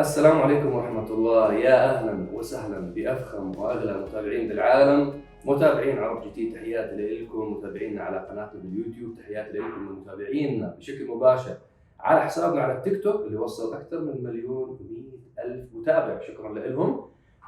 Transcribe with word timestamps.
السلام 0.00 0.38
عليكم 0.38 0.74
ورحمة 0.74 1.08
الله. 1.10 1.54
يا 1.54 1.76
أهلا 1.90 2.26
وسهلا 2.32 2.80
بأفخم 2.80 3.58
وأغلى 3.58 4.00
متابعين 4.02 4.48
بالعالم. 4.48 5.12
متابعين 5.44 5.98
عرب 5.98 6.22
GT 6.22 6.50
تحياتي 6.50 6.96
لكم. 6.96 7.52
متابعينا 7.52 8.02
على 8.02 8.18
قناتنا 8.18 8.60
باليوتيوب 8.60 9.14
تحياتي 9.18 9.58
لكم. 9.58 9.80
من 9.80 9.92
متابعينا 9.92 10.74
بشكل 10.78 11.06
مباشر 11.08 11.56
على 12.00 12.20
حسابنا 12.20 12.60
على 12.62 12.78
التيك 12.78 13.02
توك 13.02 13.26
اللي 13.26 13.38
وصل 13.38 13.74
أكثر 13.74 14.00
من 14.00 14.24
مليون 14.24 14.68
و 14.68 14.78
ألف 15.44 15.64
متابع. 15.74 16.20
شكرا 16.20 16.54
لهم 16.54 17.00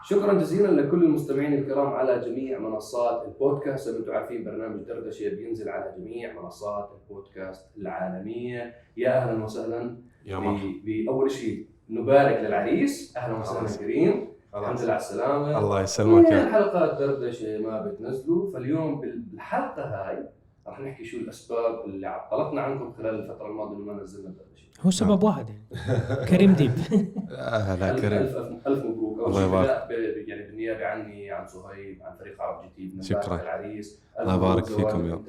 شكرا 0.05 0.33
جزيلا 0.33 0.81
لكل 0.81 1.05
المستمعين 1.05 1.55
الكرام 1.55 1.87
على 1.87 2.21
جميع 2.21 2.59
منصات 2.59 3.29
البودكاست. 3.29 3.89
زي 3.89 3.93
ما 3.93 3.99
أنتم 3.99 4.13
عارفين 4.13 4.45
برنامج 4.45 4.83
دردشة 4.83 5.29
بينزل 5.29 5.69
على 5.69 5.95
جميع 5.99 6.43
منصات 6.43 6.91
البودكاست 6.93 7.67
العالمية. 7.77 8.75
يا 8.97 9.19
أهلا 9.19 9.45
وسهلا 9.45 9.97
يا 10.27 10.37
مرحبا. 10.37 10.73
بأول 10.85 11.31
شيء 11.31 11.72
نبارك 11.93 12.41
للعريس. 12.41 13.17
أهلا 13.17 13.39
وسهلا. 13.39 13.77
كريم. 13.79 14.29
الحمد. 14.55 14.81
لله 14.81 14.93
على 14.93 14.97
السلامة. 15.01 15.59
الله 15.59 15.83
يسلمك 15.83 16.27
من 16.27 16.33
يا 16.33 16.43
الحلقات 16.47 16.99
دردشة 16.99 17.59
ما 17.59 17.81
بتنزلوا. 17.87 18.53
فاليوم 18.53 19.01
بالحلقة 19.01 19.83
هاي 19.83 20.29
راح 20.67 20.81
نحكي 20.81 21.05
شو 21.05 21.17
الأسباب 21.17 21.85
اللي 21.85 22.07
عطلتنا 22.07 22.61
عنكم 22.61 22.93
خلال 22.93 23.15
الفترة 23.15 23.47
الماضية 23.47 23.77
إنه 23.77 23.85
ما 23.85 24.03
نزلنا 24.03 24.29
دردشة. 24.29 24.67
هو 24.87 24.91
سبب 24.91 25.23
واحد 25.23 25.47
يعني. 25.49 26.27
كريم 26.29 26.53
ديب. 26.53 26.71
أهلا 27.31 27.91
ألف, 27.91 28.01
كريم. 28.01 28.19
ألف, 28.23 28.37
ألف, 28.37 28.67
ألف 28.69 28.85
مبروك. 28.85 29.19
الله 29.29 29.39
شيء 29.41 29.49
يبارك. 29.49 29.89
يعني 30.29 30.43
بالنيابة 30.47 30.85
عني 30.87 31.31
عن 31.31 31.47
صهيب 31.47 32.03
عن 32.03 32.17
فريق 32.19 32.43
عرب 32.43 32.65
بنبارك 32.79 33.03
شكراً. 33.05 33.41
العريس. 33.43 34.03
الله 34.21 34.35
يبارك 34.35 34.67
فيكم 34.67 35.07
يا- 35.11 35.23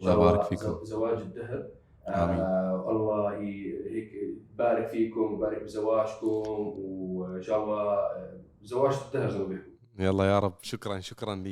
الله 0.00 0.12
يبارك 0.12 0.42
فيكم. 0.42 0.84
زواج 0.84 1.18
الدهر 1.18 1.64
آمين. 2.08 2.40
آه 2.40 2.90
الله 2.90 3.36
هيك 3.38 4.12
يبارك 4.52 4.88
فيكم 4.88 5.20
ويبارك 5.20 5.62
بزواجكم 5.62 6.26
وإن 6.26 7.42
شاء 7.42 7.64
الله 7.64 7.82
آه، 7.82 8.40
زواج 8.62 8.94
الدهر 9.06 9.30
زي 9.30 9.38
ما 9.38 9.44
بيحكوا 9.44 9.72
يلا 9.98 10.24
يا 10.24 10.38
رب. 10.38 10.54
شكرا 10.62 11.00
شكرا 11.00 11.44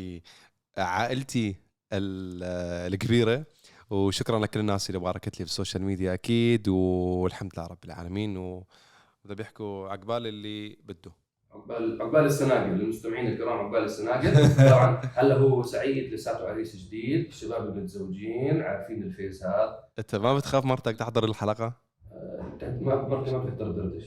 لعائلتي 0.78 1.56
ال- 1.93 2.93
الكبيرة 2.93 3.45
وشكرا 3.91 4.39
لكل 4.39 4.61
الناس 4.61 4.91
اللي 4.91 5.01
باركت 5.01 5.41
لي 5.41 5.45
في 5.47 5.51
ال 5.51 5.55
social 5.55 5.83
media 5.83 6.15
أكيد 6.15 6.69
والحمد 6.69 7.51
لله 7.56 7.67
رب 7.67 7.84
العالمين. 7.84 8.37
وإذا 8.37 9.34
بيحكوا 9.37 9.89
عقبال 9.89 10.27
اللي 10.27 10.77
بده. 10.84 11.12
عقبال 11.53 12.03
عقبال 12.03 12.25
السناقل 12.25 12.70
للمستمعين 12.70 13.27
الكرام 13.27 13.59
عقبال 13.59 13.84
السناقل. 13.84 14.33
طبعا 14.70 15.01
هلا 15.15 15.34
هو 15.34 15.62
سعيد 15.62 16.12
لساته 16.15 16.48
عريس 16.48 16.77
جديد 16.77 17.27
الشباب 17.27 17.69
المتزوجين 17.69 18.62
عارفين 18.62 19.03
ال 19.03 19.09
phase 19.09 19.45
هذا. 19.45 19.78
انت 19.98 20.15
ما 20.17 20.34
بتخاف 20.37 20.65
مرتك 20.65 20.97
تحضر 20.97 21.25
الحلقة؟ 21.25 21.73
آه، 22.12 22.78
ما 22.81 23.09
مرتي 23.09 23.33
ما 23.33 23.39
بتقدر 23.45 23.71
دردش 23.71 24.05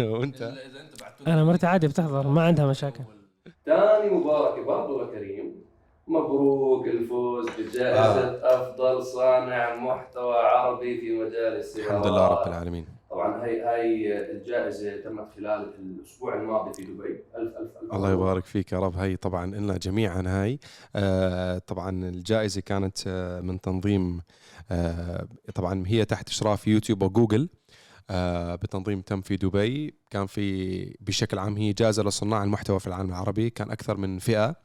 وانت؟ 0.00 0.52
أنا 1.26 1.44
مرتي 1.44 1.66
عادي 1.66 1.88
بتحضر 1.88 2.28
ما 2.28 2.42
عندها 2.42 2.66
مشاكل. 2.66 3.04
ثاني 3.66 4.10
مباركة 4.10 4.64
برضو 4.64 5.02
لكريم 5.02 5.54
مبروك 6.08 6.86
الفوز 6.86 7.46
بجائزة 7.58 8.40
أفضل 8.54 9.02
صانع 9.02 9.74
محتوى 9.76 10.34
عربي 10.36 11.00
في 11.00 11.12
مجال 11.12 11.56
السيارات. 11.56 11.90
الحمد 11.90 12.06
لله 12.06 12.26
رب 12.28 12.48
العالمين. 12.48 12.99
طبعا 13.20 13.44
هي 13.44 13.60
هاي 13.60 14.20
الجائزة 14.30 14.96
تمت 14.96 15.28
خلال 15.36 15.74
الأسبوع 15.78 16.34
الماضي 16.34 16.72
في 16.72 16.82
دبي. 16.82 17.08
ألف 17.08 17.56
ألف 17.56 17.76
ألف 17.82 17.92
الله 17.94 18.12
يبارك 18.12 18.44
فيك 18.44 18.72
يا 18.72 18.78
رب. 18.78 18.96
هي 18.96 19.16
طبعا 19.16 19.46
لنا 19.46 19.76
جميعا 19.76 20.24
هاي. 20.26 20.60
آه 20.96 21.58
طبعا 21.58 21.90
الجائزة 22.08 22.60
كانت 22.60 22.98
آه 23.06 23.40
من 23.40 23.60
تنظيم 23.60 24.20
آه 24.70 25.28
طبعا 25.54 25.84
هي 25.86 26.04
تحت 26.04 26.28
إشراف 26.28 26.66
يوتيوب 26.66 27.02
وجوجل 27.02 27.48
بتنظيم 28.62 29.00
تم 29.00 29.20
في 29.20 29.36
دبي. 29.36 29.94
كان 30.10 30.26
في 30.26 30.84
بشكل 31.00 31.38
عام 31.38 31.56
هي 31.56 31.72
جائزة 31.72 32.02
لصناع 32.02 32.44
المحتوى 32.44 32.80
في 32.80 32.86
العالم 32.86 33.08
العربي. 33.08 33.50
كان 33.50 33.70
أكثر 33.70 33.96
من 33.96 34.18
فئة. 34.18 34.56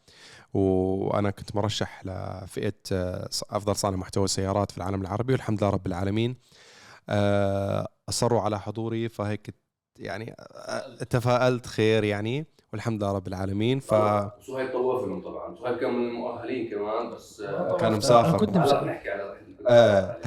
وأنا 0.54 1.30
كنت 1.30 1.56
مرشح 1.56 2.06
لفئة 2.06 2.74
أفضل 3.50 3.76
صانع 3.76 3.98
محتوى 3.98 4.28
سيارات 4.28 4.72
في 4.72 4.78
العالم 4.78 5.02
العربي. 5.02 5.34
والحمد 5.34 5.64
لله 5.64 5.70
رب 5.70 5.88
العالمين. 5.88 6.36
آه 7.10 7.88
أصروا 8.10 8.42
على 8.42 8.60
حضوري 8.60 9.10
فهيك 9.10 9.56
يعني 10.00 10.36
آه، 10.40 11.04
تفائلت 11.04 11.66
خير 11.66 12.04
يعني 12.04 12.46
والحمد 12.74 13.04
لله 13.04 13.12
رب 13.14 13.28
العالمين 13.28 13.80
ف 13.80 13.90
صهيب 13.94 14.72
طوف 14.72 15.06
لهم 15.08 15.22
طبعا. 15.24 15.56
صهيب 15.56 15.78
كان 15.78 15.94
من 15.94 16.10
المؤهلين 16.10 16.70
كمان 16.70 17.10
بس 17.16 17.42
آه، 17.42 17.78
كان 17.78 17.94
مسافر. 17.94 18.38
كنت 18.38 18.50
بنحكي 18.50 19.10
على 19.10 19.24
رحلة 19.24 19.46
آه. 19.70 20.18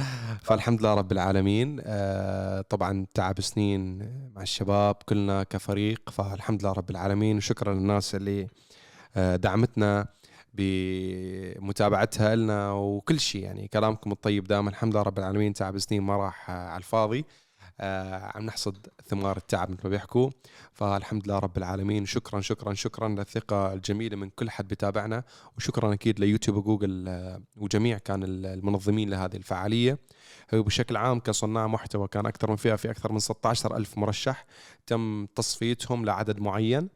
فالحمد 0.42 0.80
لله 0.80 0.94
رب 0.94 1.12
العالمين. 1.12 1.80
آه 1.84 2.60
طبعا 2.60 3.06
تعب 3.14 3.40
سنين 3.40 3.98
مع 4.36 4.42
الشباب 4.42 4.94
كلنا 5.08 5.42
كفريق 5.42 6.10
فالحمد 6.10 6.62
لله 6.62 6.72
رب 6.72 6.90
العالمين 6.90 7.36
وشكرا 7.36 7.74
للناس 7.74 8.14
اللي 8.14 8.48
آه 9.16 9.36
دعمتنا. 9.36 10.06
بمتابعتها 10.58 12.36
لنا 12.36 12.72
وكل 12.72 13.20
شيء. 13.20 13.42
يعني 13.42 13.68
كلامكم 13.68 14.12
الطيب 14.12 14.44
دائما. 14.44 14.70
الحمد 14.70 14.92
لله 14.92 15.02
رب 15.02 15.18
العالمين. 15.18 15.52
تعب 15.52 15.78
سنين 15.78 16.02
ما 16.02 16.16
راح 16.16 16.50
آه، 16.50 16.68
على 16.68 16.78
الفاضي. 16.78 17.24
آه 17.80 18.32
عم 18.34 18.42
نحصد 18.46 18.86
ثمار 19.06 19.36
التعب 19.36 19.70
مثل 19.70 19.80
ما 19.84 19.90
بيحكوا. 19.90 20.30
فالحمد 20.72 21.26
لله 21.26 21.38
رب 21.38 21.58
العالمين. 21.58 22.06
شكرا 22.06 22.40
شكرا 22.40 22.74
شكرا 22.74 23.08
للثقة 23.08 23.72
الجميلة 23.72 24.16
من 24.16 24.30
كل 24.30 24.50
حد 24.50 24.68
بتابعنا 24.68 25.22
وشكرا 25.56 25.92
أكيد 25.94 26.20
ليوتيوب 26.20 26.56
وجوجل 26.56 27.08
آه، 27.08 27.42
وجميع 27.56 27.98
كان 27.98 28.22
المنظمين 28.24 29.10
لهذه 29.10 29.36
الفعالية. 29.36 29.98
هو 30.54 30.62
بشكل 30.62 30.96
عام 30.96 31.20
كصناع 31.20 31.66
محتوى 31.66 32.08
كان 32.08 32.26
أكثر 32.26 32.50
من 32.50 32.56
فئة 32.56 32.74
في 32.76 32.90
أكثر 32.90 33.12
من 33.12 33.18
16 33.18 33.76
ألف 33.76 33.98
مرشح 33.98 34.46
تم 34.86 35.26
تصفيتهم 35.34 36.04
لعدد 36.04 36.40
معين. 36.40 36.88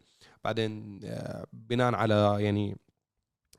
بعدين 0.44 1.00
آه، 1.04 1.46
بناء 1.52 1.94
على 1.94 2.36
يعني 2.40 2.76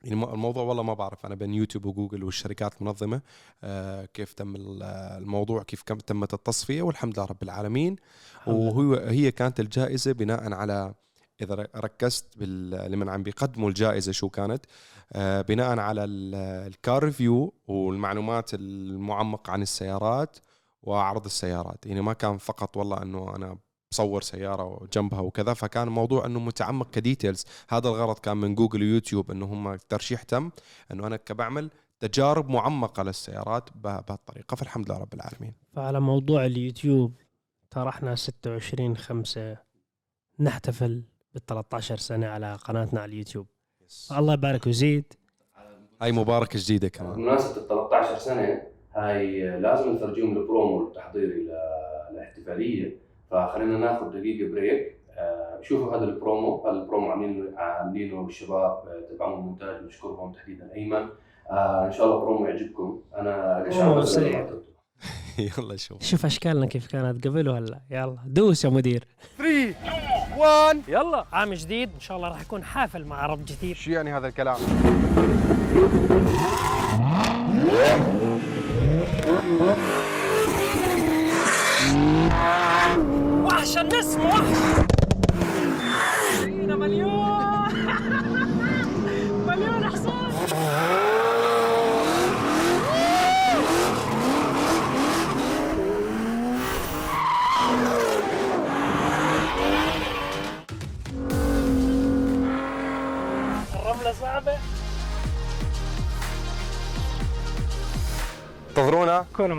الموضوع 0.06 0.64
والله 0.64 0.84
ما 0.84 0.94
بعرف 0.94 1.26
أنا 1.26 1.36
بين 1.36 1.54
يوتيوب 1.54 1.86
وجوجل 1.86 2.24
والشركات 2.24 2.82
المنظمة 2.82 3.22
آه، 3.64 4.06
كيف 4.06 4.34
تم 4.34 4.56
ال- 4.56 4.84
الموضوع 5.24 5.64
كيف 5.64 5.84
كم 5.86 5.98
تمت 5.98 6.34
التصفية 6.34 6.82
والحمد 6.82 7.14
لله 7.20 7.26
رب 7.28 7.44
العالمين. 7.44 7.96
وهو 8.48 8.94
هي 8.96 9.32
كانت 9.32 9.60
الجائزة 9.60 10.12
بناء 10.12 10.54
على 10.54 10.94
إذا 11.42 11.68
ركزت 11.76 12.38
لمن 12.38 13.10
عم 13.10 13.24
بيقدموا 13.24 13.70
الجائزة 13.70 14.12
شو 14.12 14.30
كانت 14.30 14.66
آه، 15.14 15.42
بناء 15.42 15.80
على 15.80 16.04
ال- 16.04 16.36
ال 16.68 16.77
car 16.77 17.04
review 17.04 17.54
والمعلومات 17.68 18.54
المعمقة 18.54 19.52
عن 19.52 19.62
السيارات 19.62 20.38
وعرض 20.84 21.26
السيارات. 21.26 21.86
يعني 21.86 22.02
ما 22.02 22.14
كان 22.14 22.38
فقط 22.38 22.78
والله 22.78 23.02
إنه 23.02 23.36
أنا 23.36 23.58
بصور 23.94 24.22
سيارة 24.22 24.64
وجنبها 24.82 25.20
وكذا 25.20 25.54
فكان 25.54 25.88
الموضوع 25.88 26.26
إنه 26.26 26.40
متعمق 26.40 26.90
ك 26.92 26.98
details. 26.98 27.46
هذا 27.70 27.88
الغرض 27.90 28.20
كان 28.20 28.38
من 28.38 28.56
جوجل 28.56 28.82
ويوتيوب 28.82 29.32
إنه 29.32 29.46
هم 29.46 29.68
الترشيح 29.68 30.24
تم 30.24 30.52
إنه 30.92 31.08
أنا 31.08 31.18
كبعمل 31.18 31.70
تجارب 32.00 32.50
معمقة 32.50 33.04
للسيارات 33.04 33.70
به- 33.76 34.00
بهالطريقة. 34.00 34.56
فالحمد 34.56 34.86
لله 34.92 34.98
رب 35.02 35.14
العالمين. 35.14 35.54
فعلى 35.74 36.00
موضوع 36.00 36.46
اليوتيوب 36.46 37.14
ترى 37.72 37.90
إحنا 37.90 38.16
26 38.16 38.98
5 38.98 39.58
نحتفل 40.40 41.04
بال 41.34 41.46
13 41.46 41.98
سنة 41.98 42.28
على 42.28 42.54
قناتنا 42.56 43.02
على 43.02 43.12
اليوتيوب. 43.12 43.48
الله 44.18 44.34
يبارك 44.34 44.66
ويزيد. 44.68 45.14
هاي 46.02 46.12
مباركة 46.12 46.60
جديدة 46.64 46.88
كمان. 46.88 47.14
بمناسبة 47.14 47.62
ال 47.62 47.68
13 47.68 48.18
سنة 48.20 48.62
هاي 48.96 49.42
لازم 49.60 49.90
نفرجيهم 49.96 50.38
البرومو 50.38 50.88
التحضيري 50.88 51.44
ل- 51.44 51.52
للاحتفالية. 52.12 53.03
فخلينا 53.34 53.78
ناخذ 53.78 54.10
دقيقة 54.10 54.52
break 54.52 54.98
آه، 55.18 55.60
شوفوا 55.62 55.98
هذا 55.98 56.04
البرومو. 56.04 56.68
هذا 56.68 56.78
البرومو 56.78 57.12
عاملينه 57.12 57.58
عاملينه 57.58 58.26
الشباب 58.26 58.72
آه، 58.72 59.14
تبعون 59.16 59.40
المونتاج 59.40 59.84
نشكرهم 59.84 60.32
تحديدا 60.32 60.74
أيمن. 60.76 61.08
آه، 61.52 61.86
إن 61.88 61.92
شاء 61.92 62.06
الله 62.06 62.20
برومو 62.20 62.46
يعجبكم. 62.46 63.02
أنا 63.16 63.64
قشعر 63.68 64.04
سريع. 64.04 64.48
يلا 65.58 65.76
شوف. 65.76 66.02
شوف 66.02 66.26
أشكالنا 66.26 66.66
كيف 66.66 66.88
كانت 66.88 67.28
قبل 67.28 67.50
وهلا. 67.50 67.80
يلا 67.92 68.18
دوس 68.26 68.66
يا 68.66 68.70
مدير. 68.70 69.08
3 69.38 69.76
1 70.38 70.82
يلا. 70.88 71.26
عام 71.34 71.54
جديد. 71.54 71.90
إن 71.96 72.00
شاء 72.00 72.18
الله 72.18 72.30
راح 72.30 72.42
يكون 72.42 72.64
حافل 72.64 73.06
مع 73.06 73.16
عرب 73.16 73.46
جديد. 73.46 73.76
شو 73.76 73.92
يعني 73.92 74.14
هذا 74.14 74.28
الكلام؟ 74.28 74.58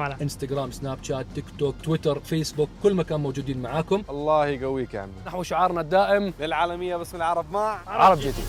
معنا. 0.04 0.22
انستغرام 0.22 0.70
سناب 0.70 0.98
شات 1.02 1.26
تيك 1.34 1.44
توك 1.58 1.74
تويتر 1.84 2.18
فيسبوك 2.18 2.68
كل 2.82 2.94
مكان 2.94 3.20
موجودين 3.20 3.62
معاكم. 3.62 4.02
الله 4.10 4.46
يقويك 4.46 4.94
يا 4.94 5.00
عمي. 5.00 5.12
نحو 5.26 5.42
شعارنا 5.42 5.80
الدائم. 5.80 6.32
للعالمية 6.40 6.96
باسم 6.96 7.16
العرب 7.16 7.52
مع 7.52 7.78
عرب 7.86 8.18
GT 8.18 8.42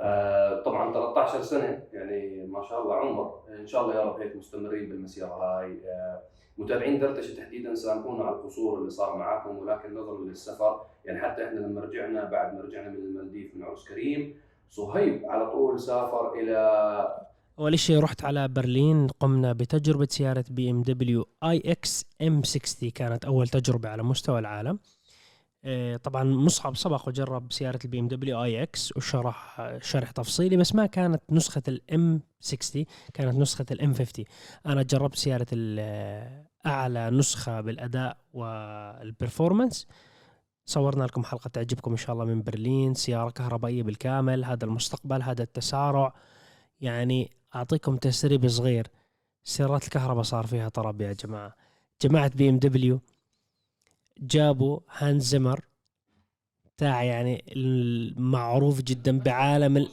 آه، 0.00 0.62
طبعا 0.62 0.92
13 0.92 1.42
سنة 1.42 1.82
يعني 1.92 2.46
ما 2.46 2.62
شاء 2.68 2.82
الله 2.82 2.94
عمر. 2.94 3.40
إن 3.60 3.66
شاء 3.66 3.82
الله 3.82 3.94
يا 3.94 4.00
رب 4.02 4.20
هيك 4.20 4.36
مستمرين 4.36 4.88
بالمسيرة 4.88 5.26
هاي. 5.26 5.72
آه، 5.86 6.22
متابعين 6.58 6.98
دردشة 7.00 7.36
تحديدا 7.36 7.74
سامحونا 7.74 8.24
على 8.24 8.36
القصور 8.36 8.78
اللي 8.78 8.90
صار 8.90 9.16
معاكم 9.16 9.58
ولكن 9.58 9.94
نظرا 9.94 10.20
للسفر. 10.24 10.80
يعني 11.04 11.20
حتى 11.20 11.44
إحنا 11.44 11.58
لما 11.58 11.80
رجعنا 11.80 12.24
بعد 12.24 12.54
ما 12.54 12.60
رجعنا 12.60 12.88
من 12.88 12.96
المالديف 12.96 13.56
من 13.56 13.62
عرس 13.64 13.88
كريم 13.88 14.36
صهيب 14.70 15.22
على 15.30 15.50
طول 15.50 15.80
سافر 15.80 16.32
إلى 16.34 16.56
أول 17.58 17.78
شيء 17.78 17.98
رحت 17.98 18.24
على 18.24 18.48
برلين 18.48 19.06
قمنا 19.08 19.52
بتجربة 19.52 20.06
سيارة 20.10 20.44
BMW 20.50 20.82
iX 20.82 22.04
M 22.22 22.42
60 22.42 22.90
كانت 22.90 23.24
أول 23.24 23.48
تجربة 23.48 23.88
على 23.88 24.02
مستوى 24.02 24.38
العالم. 24.38 24.78
آه، 25.64 25.96
طبعا 25.96 26.24
مصعب 26.24 26.76
سبق 26.76 27.08
وجرب 27.08 27.52
سيارة 27.52 27.78
ال 27.84 27.98
BMW 28.00 28.44
iX 28.44 28.96
وشرح 28.96 29.60
شرح 29.82 30.10
تفصيلي 30.10 30.56
بس 30.56 30.74
ما 30.74 30.86
كانت 30.86 31.22
نسخة 31.30 31.62
ال 31.68 31.94
M 31.94 32.20
60 32.40 32.84
كانت 33.14 33.34
نسخة 33.38 33.66
ال 33.70 33.82
M 33.82 33.94
50 33.94 34.24
أنا 34.66 34.82
جربت 34.82 35.16
سيارة 35.16 35.46
ال- 35.52 36.44
أعلى 36.66 37.10
نسخة 37.10 37.60
بالأداء 37.60 38.16
وال 38.32 38.56
performance 38.56 39.86
صورنا 40.66 41.04
لكم 41.04 41.24
حلقة 41.24 41.48
تعجبكم 41.48 41.90
إن 41.90 41.96
شاء 41.96 42.12
الله 42.12 42.24
من 42.24 42.42
برلين 42.42 42.94
سيارة 42.94 43.30
كهربائية 43.30 43.82
بالكامل 43.82 44.44
هذا 44.44 44.64
المستقبل 44.64 45.22
هذا 45.22 45.42
التسارع. 45.42 46.14
يعني 46.80 47.30
أعطيكم 47.56 47.96
تسريب 47.96 48.48
صغير. 48.48 48.86
سيارات 49.44 49.84
الكهرباء 49.84 50.22
صار 50.22 50.46
فيها 50.46 50.68
طرب 50.68 51.00
يا 51.00 51.12
جماعة. 51.12 51.54
جماعة 52.02 52.28
BMW 52.34 53.00
جابوا 54.20 54.80
هانز 54.98 55.22
زمر 55.24 55.60
بتاع 56.76 57.02
يعني 57.02 57.44
المعروف 57.56 58.82
جدا 58.82 59.18
بعالم 59.18 59.76
ال... 59.76 59.88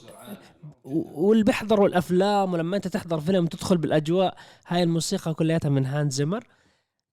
واللي 0.83 1.43
بيحضروا 1.43 1.87
الافلام 1.87 2.53
ولما 2.53 2.75
أنت 2.77 2.87
تحضر 2.87 3.19
فيلم 3.21 3.45
تدخل 3.47 3.77
بالأجواء 3.77 4.37
هاي 4.67 4.83
الموسيقى 4.83 5.33
كلياتها 5.33 5.69
من 5.69 5.85
هانز 5.85 6.13
زمر 6.13 6.43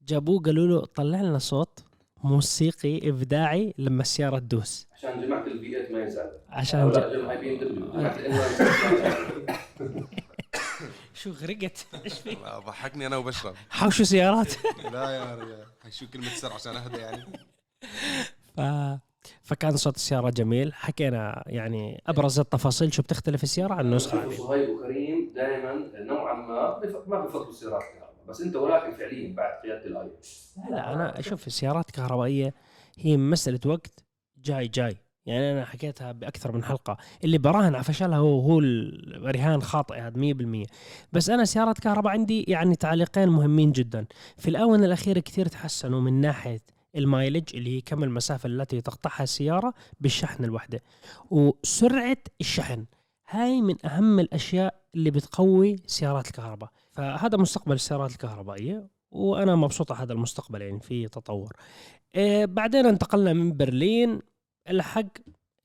جابوه 0.09 0.41
قالوا 0.43 0.67
له 0.67 0.87
طلع 0.87 1.21
لنا 1.21 1.39
صوت 1.39 1.85
موسيقي 2.25 3.09
إبداعي 3.09 3.75
لما 3.79 4.03
السيارة 4.03 4.39
تدوس. 4.39 4.87
عشان 4.93 5.21
جماعة 5.23 5.47
ال 5.47 5.83
V8 5.87 5.93
ما 5.93 6.03
يزعل 6.05 6.31
عشان 6.49 6.91
جماعة 6.91 7.41
بي 7.41 7.53
إم 7.53 7.59
دبليو. 7.59 7.87
شو 11.23 11.31
غرقت؟ 11.31 11.87
إيش 12.05 12.13
في؟ 12.13 12.37
ضحكني 12.67 13.07
أنا 13.07 13.17
وبشرب 13.17 13.55
حوشوا 13.71 14.05
سيارات. 14.05 14.53
لا 14.93 15.11
يا 15.11 15.35
رجال 15.35 15.67
شو 15.91 16.07
كلمة 16.11 16.29
سر 16.29 16.53
عشان 16.53 16.77
أهدى 16.77 16.97
يعني. 16.97 17.25
ف... 18.57 18.61
فكان 19.43 19.77
صوت 19.77 19.97
السيارة 19.97 20.31
جميل. 20.31 20.75
حكينا 20.75 21.45
يعني 21.47 22.03
أبرز 22.07 22.41
التفاصيل. 22.41 22.93
شو 22.93 23.03
بتختلف 23.03 23.43
السيارة؟ 23.43 23.75
عن 23.75 23.87
النسخة 23.87 24.25
هذه 24.25 24.37
صهيب 24.37 24.69
وكريم 24.69 25.33
دائما 25.35 25.91
نوعا 25.95 26.35
ما 26.35 26.81
ما 27.07 27.21
بفضلوا 27.21 27.51
السيارات 27.51 27.83
الكهرباء 27.83 28.15
بس 28.29 28.41
أنت 28.41 28.57
ولكن 28.57 28.93
فعليا 28.93 29.35
بعد 29.35 29.63
قيادة 29.63 29.87
الأي 29.87 30.11
لا 30.71 30.95
أنا 30.95 31.19
أشوف 31.19 31.47
السيارات 31.47 31.89
الكهربائية 31.89 32.55
هي 32.99 33.17
مسألة 33.17 33.61
وقت. 33.67 34.05
جاي 34.39 34.69
جاي. 34.69 34.97
يعني 35.27 35.53
أنا 35.53 35.65
حكيتها 35.65 36.13
بأكثر 36.13 36.53
من 36.53 36.65
حلقة. 36.65 36.97
اللي 37.25 37.39
براهن 37.39 37.75
على 37.75 37.85
فشلها 37.85 38.19
هو 38.19 38.41
هو 38.41 38.59
الرهان 38.59 39.63
خاطئ 39.63 39.95
هذا 39.95 40.17
100% 40.17 40.67
بس 41.13 41.31
أنا 41.31 41.45
سيارات 41.45 41.79
كهرباء 41.79 42.13
عندي 42.13 42.45
يعني 42.49 42.77
تعليقين 42.77 43.29
مهمين 43.29 43.73
جدا. 43.73 44.07
في 44.39 44.51
الآونة 44.51 44.87
الأخيرة 44.87 45.21
كثير 45.21 45.47
تحسنوا 45.49 46.01
من 46.01 46.21
ناحية 46.21 46.61
المايلج 46.97 47.57
اللي 47.57 47.77
هي 47.77 47.81
كم 47.81 48.05
المسافة 48.05 48.47
التي 48.47 48.81
تقطعها 48.81 49.23
السيارة 49.23 49.75
بالشحن 50.01 50.45
الوحدة. 50.45 50.83
وسرعة 51.31 52.17
الشحن 52.41 52.85
هاي 53.29 53.61
من 53.61 53.87
أهم 53.87 54.21
الأشياء 54.21 54.81
اللي 54.95 55.11
بتقوي 55.11 55.77
سيارات 55.87 56.27
الكهرباء. 56.27 56.71
فهذا 56.93 57.39
مستقبل 57.39 57.75
السيارات 57.75 58.11
الكهربائية 58.11 58.89
وأنا 59.11 59.57
مبسوط 59.57 59.93
على 59.93 60.03
هذا 60.03 60.13
المستقبل 60.13 60.63
يعني 60.63 60.81
في 60.81 61.09
تطور. 61.09 61.53
إيه 62.15 62.45
بعدين 62.47 62.87
انتقلنا 62.87 63.33
من 63.33 63.57
برلين 63.57 64.21
الحق 64.71 65.09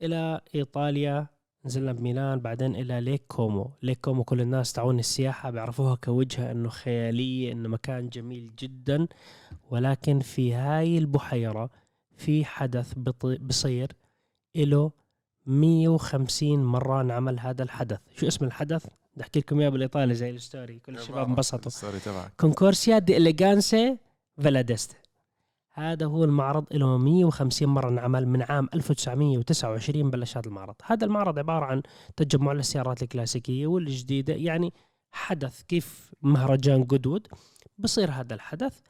إلى 0.02 0.40
إيطاليا 0.54 1.26
نزلنا 1.64 1.92
بميلان 1.92 2.40
بعدين 2.40 2.76
إلى 2.76 3.00
ليك 3.00 3.22
كومو. 3.28 3.70
ليك 3.82 4.00
كومو 4.00 4.24
كل 4.24 4.40
الناس 4.40 4.72
تعون 4.72 4.98
السياحة 4.98 5.50
بيعرفوها 5.50 5.94
كوجهة 5.94 6.50
إنه 6.50 6.68
خيالية 6.68 7.52
إنه 7.52 7.68
مكان 7.68 8.08
جميل 8.08 8.50
جدا. 8.58 9.06
ولكن 9.70 10.20
في 10.20 10.54
هاي 10.54 10.98
البحيرة 10.98 11.70
في 12.16 12.44
حدث 12.44 12.94
بصير 13.40 13.92
له 14.56 14.90
150 15.46 16.64
مرة 16.64 17.02
نعمل 17.02 17.40
هذا 17.40 17.62
الحدث. 17.62 17.98
شو 18.16 18.26
اسم 18.26 18.44
الحدث؟ 18.44 18.86
بدي 19.14 19.22
أحكي 19.22 19.40
لكم 19.40 19.60
إياه 19.60 19.68
بالإيطالي 19.68 20.14
زي 20.14 20.30
ال 20.30 20.37
story. 20.37 20.78
كل 20.78 20.94
الشباب 20.94 21.28
انبسطوا. 21.28 21.66
ال 21.66 21.71
story 21.71 21.98
تبعك. 21.98 22.32
Concorso 22.40 22.98
d'Eleganza 22.98 23.16
Villa 23.16 23.96
d'Este 24.42 24.96
هذا 25.78 26.06
هو 26.06 26.24
المعرض 26.24 26.64
له 26.72 26.98
150 26.98 27.68
مرة 27.68 27.88
انعمل 27.88 28.28
من 28.28 28.42
عام 28.42 28.68
1929 28.74 30.10
بلش 30.10 30.36
هذا 30.36 30.46
المعرض. 30.46 30.74
هذا 30.84 31.04
المعرض 31.04 31.38
عبارة 31.38 31.64
عن 31.64 31.82
تجمع 32.16 32.52
للسيارات 32.52 33.02
الكلاسيكية 33.02 33.66
والجديدة 33.66 34.34
يعني 34.34 34.72
حدث 35.12 35.62
كيف 35.62 36.14
مهرجان 36.22 36.84
جودوود 36.84 37.26
بصير 37.78 38.10
هذا 38.10 38.34
الحدث. 38.34 38.80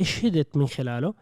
شهدت 0.00 0.56
من 0.56 0.66
خلاله؟ 0.66 1.14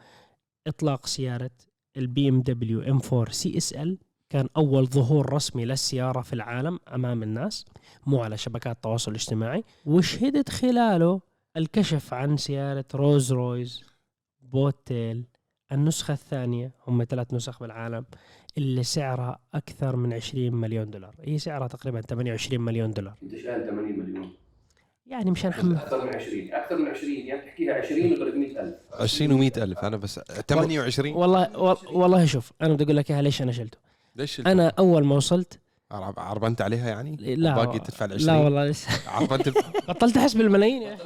إطلاق 0.66 1.06
سيارة 1.06 1.50
البي 1.96 2.28
إم 2.28 2.40
دبليو 2.40 2.80
إم 2.80 3.00
4 3.12 3.30
سي 3.30 3.56
إس 3.56 3.72
إل. 3.72 3.98
كان 4.30 4.48
أول 4.56 4.86
ظهور 4.86 5.32
رسمي 5.32 5.64
للسيارة 5.64 6.20
في 6.20 6.32
العالم 6.32 6.78
أمام 6.94 7.22
الناس 7.22 7.64
مو 8.06 8.22
على 8.22 8.36
شبكات 8.36 8.76
التواصل 8.76 9.10
الاجتماعي. 9.10 9.64
وشهدت 9.84 10.50
خلاله؟ 10.50 11.20
الكشف 11.56 12.14
عن 12.14 12.36
سيارة 12.36 12.84
رولز 12.94 13.32
رويس 13.32 13.82
بوتيل. 14.40 15.24
النسخة 15.72 16.12
الثانية 16.12 16.70
هم 16.86 17.04
ثلاث 17.04 17.34
نسخ 17.34 17.60
بالعالم 17.60 18.04
اللي 18.58 18.82
سعرها 18.82 19.38
أكثر 19.54 19.96
من 19.96 20.12
20 20.12 20.54
مليون 20.54 20.90
دولار. 20.90 21.14
هي 21.24 21.38
سعرها 21.38 21.68
تقريبا 21.68 22.00
28 22.00 22.60
مليون 22.60 22.90
دولار. 22.90 23.14
أنت 23.22 23.30
شايل 23.30 23.66
80 23.66 23.98
مليون. 23.98 24.32
يعني 25.06 25.30
مشان 25.30 25.52
حمل 25.52 25.76
أكثر 25.76 26.04
من 26.06 26.14
20 26.14 26.52
أكثر 26.52 26.76
من 26.78 26.88
20 26.88 27.12
يعني 27.12 27.40
بتحكيها 27.42 27.74
20 27.74 28.12
و 28.12 28.16
300000 28.16 28.74
20 28.92 29.50
و100 29.50 29.58
ألف. 29.58 29.78
أنا 29.78 29.96
بس 29.96 30.20
28 30.48 31.14
والله 31.14 31.58
وال- 31.58 31.76
والله 31.92 32.24
شوف 32.24 32.52
أنا 32.62 32.74
بدي 32.74 32.84
أقول 32.84 32.96
لك 32.96 33.10
إياها 33.10 33.22
ليش 33.22 33.42
أنا 33.42 33.52
شلته. 33.52 33.78
ليش 34.16 34.40
أنا 34.40 34.72
أول 34.78 35.04
ما 35.04 35.14
وصلت 35.16 35.58
عرب- 35.90 36.18
عربنت 36.18 36.60
عليها 36.62 36.88
يعني؟ 36.88 37.16
لا 37.36 37.54
باقي 37.54 37.78
تدفع 37.78 38.04
ال 38.04 38.12
20 38.12 38.26
لا 38.26 38.44
والله 38.44 38.66
لسه. 38.66 39.10
عربنت 39.10 39.48
بطلت 39.88 40.16
أحس 40.16 40.34
بالملايين 40.34 40.82
يا 40.82 40.94
أخي. 40.94 41.04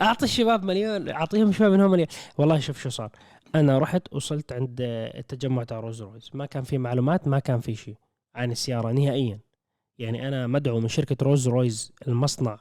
أعطي 0.00 0.24
الشباب 0.24 0.64
مليون 0.64 1.08
أعطيهم 1.08 1.52
شوي 1.52 1.68
منهم 1.68 1.90
مليون. 1.90 2.08
والله 2.38 2.58
شوف 2.58 2.82
شو 2.82 2.88
صار. 2.88 3.10
أنا 3.54 3.78
رحت 3.78 4.02
وصلت 4.12 4.52
عند 4.52 4.76
التجمع 4.80 5.64
تاع 5.64 5.80
روز 5.80 6.02
رويز 6.02 6.30
ما 6.34 6.46
كان 6.46 6.62
في 6.62 6.78
معلومات 6.78 7.28
ما 7.28 7.38
كان 7.38 7.60
في 7.60 7.74
شيء 7.74 7.96
عن 8.34 8.50
السيارة 8.50 8.92
نهائيا. 8.92 9.40
يعني 9.98 10.28
أنا 10.28 10.46
مدعو 10.46 10.80
من 10.80 10.88
شركة 10.88 11.16
رولز 11.22 11.48
رويس 11.48 11.92
المصنع 12.08 12.58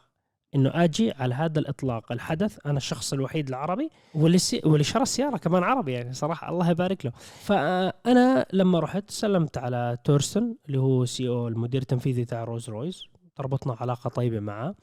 إنه 0.56 0.72
آجي 0.84 1.12
على 1.12 1.36
هذا 1.36 1.60
الإطلاق 1.60 2.12
الحدث. 2.12 2.58
أنا 2.66 2.78
الشخص 2.78 3.14
الوحيد 3.14 3.48
العربي. 3.48 3.90
واللي. 4.16 4.40
واللي 4.64 4.84
شرى 4.84 5.04
السيارة 5.04 5.38
كمان 5.38 5.64
عربي 5.64 5.92
يعني 5.92 6.14
صراحة. 6.14 6.50
الله 6.50 6.70
يبارك 6.70 7.06
له. 7.06 7.12
فانا 7.44 8.46
لما 8.54 8.80
رحت 8.80 9.12
سلمت 9.12 9.58
على 9.58 9.98
تورستون 10.04 10.58
اللي 10.68 10.80
هو 10.80 11.06
CEO 11.06 11.48
المدير 11.48 11.82
التنفيذي 11.82 12.26
تاع 12.26 12.44
رولز 12.44 12.70
رويس 12.70 13.04
تربطنا 13.38 13.76
علاقة 13.80 14.10
طيبة 14.10 14.40
معه. 14.40 14.76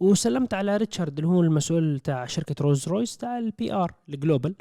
وسلمت 0.00 0.54
على 0.54 0.76
ريتشارد 0.76 1.18
اللي 1.18 1.30
هو 1.30 1.40
المسؤول 1.40 2.00
تاع 2.00 2.26
شركة 2.26 2.54
رولز 2.60 2.88
رويس 2.88 3.16
تاع 3.16 3.38
ال 3.38 3.72
PR 3.72 3.92
ال 4.08 4.15
global 4.15 4.54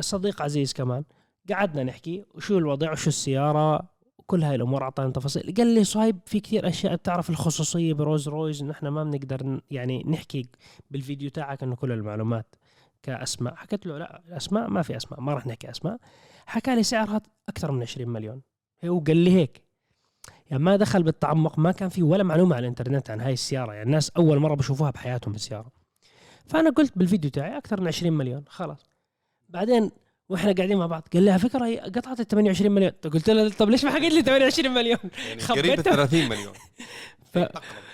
صديق 0.00 0.42
عزيز 0.42 0.72
كمان. 0.72 1.04
قعدنا 1.50 1.82
نحكي 1.82 2.24
وشو 2.34 2.58
الوضع 2.58 2.92
وشو 2.92 3.08
السيارة 3.08 3.88
كل 4.26 4.42
هاي 4.42 4.54
الأمور 4.54 4.82
اعطانا 4.82 5.10
تفاصيل. 5.10 5.54
قال 5.56 5.66
لي 5.66 5.84
صهيب 5.84 6.18
في 6.26 6.40
كثير 6.40 6.68
أشياء 6.68 6.96
بتعرف 6.96 7.30
الخصوصية 7.30 7.92
برولز 7.92 8.28
رويس 8.28 8.62
انه 8.62 8.72
إحنا 8.72 8.90
ما 8.90 9.04
بنقدر 9.04 9.60
يعني 9.70 10.04
نحكي 10.06 10.48
بالفيديو 10.90 11.30
تاعك 11.30 11.62
إنه 11.62 11.76
كل 11.76 11.92
المعلومات 11.92 12.54
كأسماء. 13.02 13.54
حكيت 13.54 13.86
له 13.86 13.98
لا 13.98 14.22
الأسماء 14.28 14.70
ما 14.70 14.82
في 14.82 14.96
أسماء 14.96 15.20
ما 15.20 15.34
راح 15.34 15.46
نحكي 15.46 15.70
أسماء. 15.70 15.98
حكى 16.46 16.74
لي 16.74 16.82
سعرها 16.82 17.20
أكثر 17.48 17.72
من 17.72 17.82
20 17.82 18.08
مليون. 18.08 18.42
هو 18.84 18.98
قال 18.98 19.16
لي 19.16 19.32
هيك. 19.32 19.67
يعني 20.50 20.62
ما 20.62 20.76
دخل 20.76 21.02
بالتعمق 21.02 21.58
ما 21.58 21.72
كان 21.72 21.88
في 21.88 22.02
ولا 22.02 22.24
معلومة 22.24 22.56
على 22.56 22.62
الإنترنت 22.62 23.10
عن 23.10 23.20
هاي 23.20 23.32
السيارة. 23.32 23.72
يعني 23.72 23.86
الناس 23.86 24.10
أول 24.10 24.38
مرة 24.38 24.54
بشوفوها 24.54 24.90
بحياتهم 24.90 25.34
السياره 25.34 25.70
فأنا 26.46 26.70
قلت 26.70 26.98
بالفيديو 26.98 27.30
تاعي 27.30 27.58
أكثر 27.58 27.80
من 27.80 27.86
20 27.86 28.12
مليون 28.12 28.44
خلاص. 28.48 28.90
بعدين 29.48 29.90
وإحنا 30.28 30.52
قاعدين 30.52 30.78
مع 30.78 30.86
بعض 30.86 31.02
قال 31.12 31.22
لي 31.22 31.30
على 31.30 31.40
فكرة 31.40 31.66
هي 31.66 31.78
قطعت 31.78 32.20
ال 32.20 32.28
28 32.28 32.72
مليون. 32.72 32.90
قلت 32.90 33.30
له 33.30 33.48
طب 33.48 33.70
ليش 33.70 33.84
ما 33.84 33.90
حكيت 33.90 34.12
لي 34.12 34.22
28 34.22 34.74
مليون؟ 34.74 34.98
يعني. 35.28 35.42
قريب 35.42 35.78
ال 35.78 35.82
30 35.82 36.28
مليون. 36.28 36.52
ف... 37.32 37.38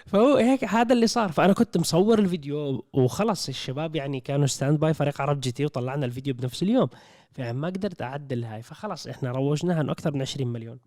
فهو 0.07 0.37
هيك 0.37 0.65
هذا 0.65 0.93
اللي 0.93 1.07
صار. 1.07 1.33
فأنا 1.33 1.53
كنت 1.53 1.77
مصور 1.79 2.19
الفيديو 2.19 2.85
وخلص 2.93 3.49
الشباب 3.49 3.97
يعني 3.97 4.21
كانوا 4.21 4.47
standby 4.47 4.95
فريق 4.95 5.21
عرب 5.21 5.41
جي 5.41 5.53
تي 5.53 5.65
وطلعنا 5.65 6.07
الفيديو 6.07 6.35
بنفس 6.35 6.63
اليوم. 6.63 6.89
فيعني 7.33 7.59
ما 7.59 7.69
قدرت 7.69 8.03
أعدل 8.03 8.45
هاي. 8.45 8.63
فخلص 8.63 9.07
إحنا 9.07 9.31
روجناها 9.31 9.81
إنه 9.81 9.93
أكثر 9.93 10.15
من 10.15 10.23
20 10.23 10.49
مليون. 10.49 10.79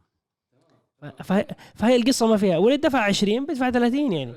فهي, 1.24 1.48
فهي 1.75 1.96
القصة 1.96 2.27
ما 2.27 2.38
فيها. 2.38 2.58
واللي 2.58 2.77
دفع 2.77 3.00
20 3.00 3.46
بيدفع 3.46 3.70
30 3.70 4.12
يعني. 4.12 4.34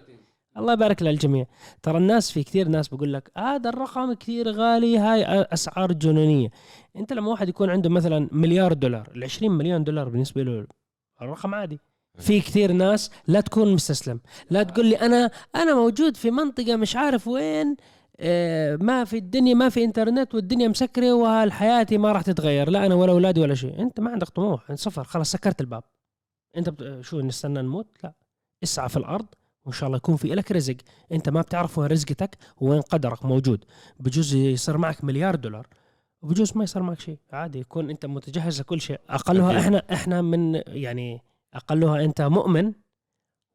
الله 0.56 0.72
يبارك 0.72 1.02
للجميع. 1.02 1.46
ترى 1.82 1.98
الناس 1.98 2.30
في 2.30 2.42
كثير 2.42 2.68
ناس 2.68 2.88
بقول 2.88 3.12
لك 3.12 3.30
هذا 3.36 3.68
الرقم 3.68 4.12
كثير 4.12 4.50
غالي 4.50 4.98
هاي 4.98 5.24
أسعار 5.52 5.92
جنونية. 5.92 6.48
أنت 6.96 7.12
لما 7.12 7.30
واحد 7.30 7.48
يكون 7.48 7.70
عنده 7.70 7.90
مثلا 7.90 8.28
مليار 8.32 8.72
دولار 8.72 9.08
ال 9.16 9.24
20 9.24 9.52
مليون 9.52 9.84
دولار 9.84 10.08
بالنسبة 10.08 10.42
له 10.42 10.66
الرقم 11.22 11.54
عادي. 11.54 11.78
في 12.18 12.40
كثير 12.40 12.72
ناس 12.72 13.10
لا 13.28 13.40
تكون 13.40 13.74
مستسلم. 13.74 14.20
لا 14.50 14.62
تقول 14.62 14.86
لي 14.86 14.96
أنا 14.96 15.30
أنا 15.54 15.74
موجود 15.74 16.16
في 16.16 16.30
منطقة 16.30 16.76
مش 16.76 16.96
عارف 16.96 17.28
وين 17.28 17.76
آه، 18.20 18.76
ما 18.76 19.04
في 19.04 19.18
الدنيا 19.18 19.54
ما 19.54 19.68
في 19.68 19.84
إنترنت 19.84 20.34
والدنيا 20.34 20.68
مسكرة 20.68 21.12
وحياتي 21.14 21.98
ما 21.98 22.12
راح 22.12 22.22
تتغير. 22.22 22.70
لا 22.70 22.86
أنا 22.86 22.94
ولا 22.94 23.12
أولادي 23.12 23.40
ولا 23.40 23.54
شيء. 23.54 23.82
أنت 23.82 24.00
ما 24.00 24.10
عندك 24.10 24.28
طموح 24.28 24.72
صفر 24.74 25.04
خلاص 25.04 25.32
سكرت 25.32 25.60
الباب. 25.60 25.82
انت 26.56 26.68
بت... 26.68 27.00
شو 27.00 27.20
نستنى 27.20 27.62
نموت؟ 27.62 27.86
لا. 28.04 28.12
اسعى 28.62 28.88
في 28.88 28.96
الأرض 28.96 29.26
وإن 29.64 29.72
شاء 29.72 29.86
الله 29.86 29.96
يكون 29.96 30.16
في 30.16 30.28
لك 30.28 30.52
رزق. 30.52 30.76
انت 31.12 31.28
ما 31.28 31.40
بتعرف 31.40 31.78
وين 31.78 31.90
رزقتك 31.90 32.38
وين 32.60 32.80
قدرك 32.80 33.24
موجود. 33.24 33.64
بجوز 34.00 34.34
يصير 34.34 34.78
معك 34.78 35.04
مليار 35.04 35.34
دولار. 35.34 35.66
وبجوز 36.22 36.56
ما 36.56 36.64
يصير 36.64 36.82
معك 36.82 37.00
شيء. 37.00 37.18
عادي 37.32 37.58
يكون 37.58 37.90
انت 37.90 38.06
متجهز 38.06 38.60
لكل 38.60 38.80
شيء. 38.80 39.00
أقلها 39.08 39.50
أكيد. 39.50 39.60
إحنا 39.60 39.82
إحنا 39.92 40.22
من 40.22 40.62
يعني 40.66 41.22
أقلها 41.54 42.04
انت 42.04 42.22
مؤمن 42.22 42.72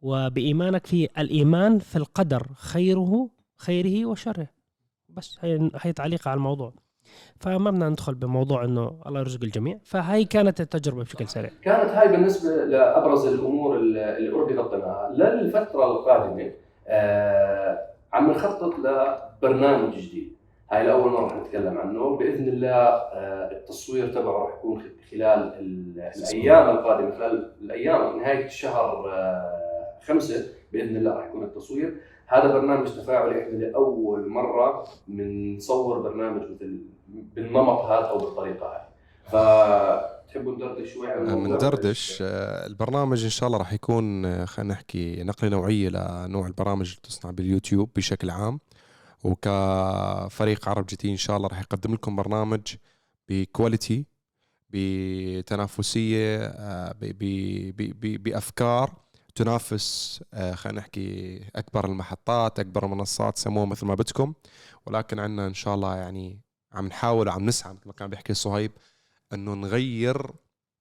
وبإيمانك 0.02 0.86
في 0.88 1.10
الإيمان 1.18 1.80
في 1.80 1.96
القدر 1.96 2.48
خيره 2.54 3.30
خيره 3.58 4.06
وشره. 4.06 4.48
بس 5.10 5.38
هي 5.42 5.72
هي 5.76 5.94
تعليق 5.94 6.28
على 6.28 6.38
الموضوع. 6.38 6.74
فما 7.40 7.58
بدنا 7.72 7.90
ندخل 7.90 8.16
بموضوع 8.16 8.64
إنه 8.64 8.96
الله 9.06 9.20
يرزق 9.20 9.44
الجميع. 9.44 9.78
فهي 9.84 10.26
كانت 10.26 10.62
التجربة 10.62 11.04
بشكل 11.04 11.28
سريع. 11.28 11.50
كانت 11.64 11.90
هاي 11.90 12.08
بالنسبة 12.08 12.66
لأبرز 12.66 13.26
الأمور 13.28 13.76
اللي 13.76 14.30
اوريدي 14.32 14.60
غطيناها. 14.60 15.10
للفترة 15.14 15.86
القادمة 15.86 16.52
آه 16.88 17.80
عم 18.14 18.32
نخطط 18.32 18.74
لبرنامج 18.80 19.94
جديد. 19.96 20.36
هاي 20.72 20.88
لاول 20.88 21.12
مره 21.12 21.26
رح 21.26 21.36
نتكلم 21.36 21.78
عنه. 21.78 22.18
بإذن 22.18 22.48
الله 22.48 22.70
آه 22.72 23.52
التصوير 23.52 24.08
تبعه 24.08 24.44
رح 24.46 24.54
يكون 24.58 24.82
خلال 25.12 25.54
ال- 25.60 26.12
الأيام 26.18 26.70
القادمة 26.70 27.12
خلال 27.12 27.52
الأيام 27.62 28.18
نهاية 28.20 28.46
الشهر 28.46 29.10
آه 29.14 29.52
خمسة 30.06 30.46
بإذن 30.74 30.96
الله 30.96 31.16
رح 31.20 31.26
يكون 31.26 31.44
التصوير. 31.44 31.96
هذا 32.28 32.54
برنامج 32.54 32.88
تفاعلي 32.88 33.44
إحنا 33.44 33.58
لأول 33.58 34.30
مرة 34.30 34.88
بنصور 35.08 36.00
برنامج 36.00 36.42
مثل 36.42 36.80
بالنمط 37.36 37.82
هذا 37.82 38.06
أو 38.06 38.18
بالطريقة 38.18 38.66
هاي 38.66 38.82
فتحبوا 39.26 40.56
ندردش 40.56 40.94
شوي 40.94 41.12
عن 41.12 41.30
آه، 42.22 42.66
البرنامج 42.66 43.24
إن 43.24 43.30
شاء 43.30 43.48
الله 43.48 43.60
راح 43.60 43.74
يكون 43.74 44.26
آه، 44.26 44.46
خلينا 44.46 44.74
نحكي 44.74 45.24
نقله 45.24 45.50
نوعية 45.50 45.90
لنوع 45.90 46.48
البرامج 46.48 46.90
اللي 46.90 47.02
تصنع 47.04 47.32
باليوتيوب 47.32 47.90
بشكل 47.96 48.30
عام. 48.30 48.60
وكفريق 49.24 50.70
عرب 50.70 50.86
جي 50.86 50.96
تي 50.96 51.12
إن 51.12 51.18
شاء 51.18 51.38
الله 51.38 51.48
راح 51.48 51.60
يقدم 51.60 51.94
لكم 51.94 52.16
برنامج 52.16 52.62
ب 53.30 53.39
quality 53.39 54.06
بتنافسية 54.70 56.38
آه، 56.38 56.96
بأفكار. 58.02 59.05
تنافس 59.36 60.24
آه، 60.34 60.56
خلينا 60.56 60.80
نحكي 60.80 61.42
أكبر 61.56 61.86
المحطات 61.86 62.60
أكبر 62.60 62.86
المنصات 62.86 63.38
سموها 63.38 63.66
مثل 63.66 63.86
ما 63.86 63.96
بدكم. 63.96 64.34
ولكن 64.86 65.20
عندنا 65.20 65.48
إن 65.48 65.54
شاء 65.54 65.76
الله 65.76 65.96
يعني 65.96 66.40
عم 66.72 66.88
نحاول 66.88 67.28
وعم 67.28 67.46
نسعى 67.46 67.74
مثل 67.74 67.88
ما 67.88 67.94
كان 67.94 68.10
بيحكي 68.10 68.34
صهيب 68.34 68.72
إنه 69.34 69.54
نغير 69.54 70.32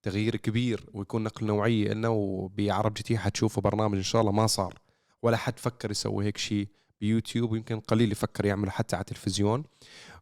تغيير 0.03 0.37
كبير 0.37 0.91
ويكون 0.95 1.23
نقل 1.25 1.47
نوعية 1.47 1.93
لنا 1.93 2.09
وبعرب 2.09 2.95
جي 2.95 3.07
تي 3.07 3.19
حتشوفوا 3.19 3.63
برنامج 3.63 3.97
إن 3.97 4.03
شاء 4.03 4.21
الله 4.21 4.33
ما 4.33 4.47
صار. 4.47 4.79
ولا 5.23 5.37
حد 5.37 5.59
فكر 5.59 5.91
يسوي 5.91 6.25
هيك 6.25 6.37
شيء 6.37 6.69
بيوتيوب 7.01 7.53
ويمكن 7.53 7.81
قليل 7.81 8.13
يفكر 8.13 8.45
يعمله 8.45 8.71
حتى 8.71 8.97
على 8.97 9.01
التلفزيون. 9.01 9.65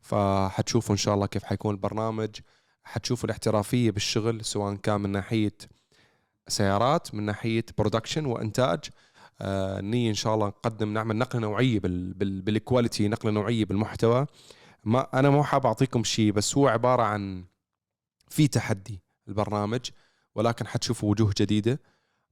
فحتشوفوا 0.01 0.93
إن 0.93 0.99
شاء 0.99 1.15
الله 1.15 1.27
كيف 1.27 1.45
حيكون 1.45 1.75
البرنامج. 1.75 2.31
حتشوفوا 2.85 3.25
الاحترافية 3.25 3.91
بالشغل 3.91 4.45
سواء 4.45 4.75
كان 4.75 5.01
من 5.01 5.11
ناحية 5.11 5.57
سيارات 6.49 7.15
من 7.15 7.23
ناحية 7.23 7.65
production 7.79 8.27
وإنتاج. 8.27 8.81
آه، 9.41 9.81
إن 9.81 10.15
شاء 10.15 10.35
الله 10.35 10.47
نقدم 10.47 10.93
نعمل 10.93 11.17
نقلة 11.17 11.41
نوعية 11.41 11.81
بال 11.81 12.15
بال 12.15 12.43
بالكواليتي 12.43 13.09
نقلة 13.09 13.33
نوعية 13.33 13.65
بالمحتوى. 13.65 14.27
ما 14.85 15.19
أنا 15.19 15.31
مو 15.31 15.45
حاب 15.45 15.67
أعطيكم 15.67 16.05
شيء 16.05 16.33
بس 16.33 16.57
هو 16.57 16.69
عبارة 16.69 17.03
عن 17.03 17.45
في 18.29 18.49
تحدي 18.49 19.03
البرنامج 19.29 19.81
ولكن 20.35 20.67
حتشوفوا 20.67 21.11
وجوه 21.11 21.35
جديدة. 21.39 21.81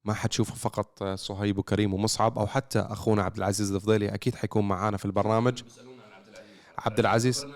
ما 0.05 0.15
حتشوفوا 0.15 0.57
فقط 0.57 1.05
صهيب 1.05 1.59
وكريم 1.59 1.95
ومصعب 1.95 2.39
أو 2.39 2.47
حتى 2.47 2.79
أخونا 2.79 3.23
عبد 3.23 3.37
العزيز 3.37 3.73
الفضيلي 3.73 4.09
أكيد 4.15 4.35
حيكون 4.35 4.69
معانا 4.69 4.97
في 4.97 5.05
البرنامج. 5.05 5.63
عبد 6.79 6.99
العزيز. 6.99 7.47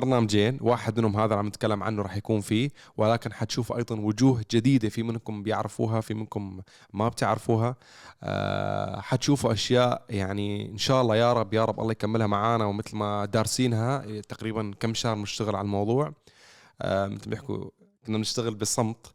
برنامجين 0.00 0.58
واحد 0.60 0.98
منهم 0.98 1.16
هذا 1.16 1.24
اللي 1.24 1.38
عم 1.38 1.46
نتكلم 1.46 1.82
عنه 1.82 2.02
راح 2.02 2.16
يكون 2.16 2.40
فيه 2.40 2.70
ولكن 2.96 3.32
حتشوفوا 3.32 3.76
أيضا 3.76 4.00
وجوه 4.00 4.44
جديدة 4.50 4.88
في 4.88 5.02
منكم 5.02 5.42
بيعرفوها 5.42 6.00
في 6.00 6.14
منكم 6.14 6.60
ما 6.92 7.08
بتعرفوها. 7.08 7.76
أه 8.22 9.00
حتشوفوا 9.00 9.52
أشياء 9.52 10.04
يعني 10.10 10.70
إن 10.70 10.78
شاء 10.78 11.02
الله 11.02 11.16
يا 11.16 11.32
رب 11.32 11.54
يا 11.54 11.64
رب 11.64 11.80
الله 11.80 11.92
يكملها 11.92 12.26
معانا 12.26 12.64
ومثل 12.64 12.96
ما 12.96 13.24
دارسينها 13.24 14.20
تقريبا 14.20 14.74
كم 14.80 14.94
شهر 14.94 15.18
نشتغل 15.18 15.56
على 15.56 15.64
الموضوع. 15.64 16.12
أه 16.82 17.06
مثل 17.06 17.24
ما 17.26 17.30
بيحكوا 17.30 17.70
كنا 18.06 18.16
بنشتغل 18.18 18.54
بالصمت 18.54 19.12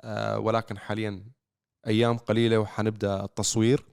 أه 0.00 0.38
ولكن 0.38 0.78
حاليا 0.78 1.24
أيام 1.86 2.16
قليلة 2.18 2.58
وحنبدأ 2.58 3.24
التصوير. 3.24 3.91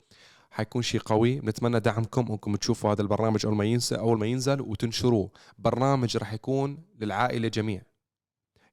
حيكون 0.52 0.82
شيء 0.82 1.02
قوي. 1.02 1.40
بنتمنى 1.40 1.80
دعمكم 1.80 2.32
انكم 2.32 2.56
تشوفوا 2.56 2.92
هذا 2.92 3.02
البرنامج 3.02 3.46
أول 3.46 3.56
ما 3.56 3.66
ينزل 3.66 3.98
أول 3.98 4.20
ما 4.20 4.26
ينزل 4.26 4.62
وتنشروه. 4.62 5.30
برنامج 5.58 6.18
راح 6.18 6.34
يكون 6.34 6.78
للعائلة 7.00 7.48
جميع. 7.48 7.82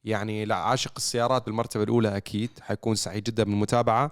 يعني 0.05 0.45
لعاشق 0.45 0.93
السيارات 0.97 1.47
بالمرتبة 1.47 1.83
الأولى 1.83 2.17
أكيد. 2.17 2.51
حيكون 2.61 2.95
سعيد 2.95 3.25
جدا 3.25 3.45
بالمتابعه 3.45 4.11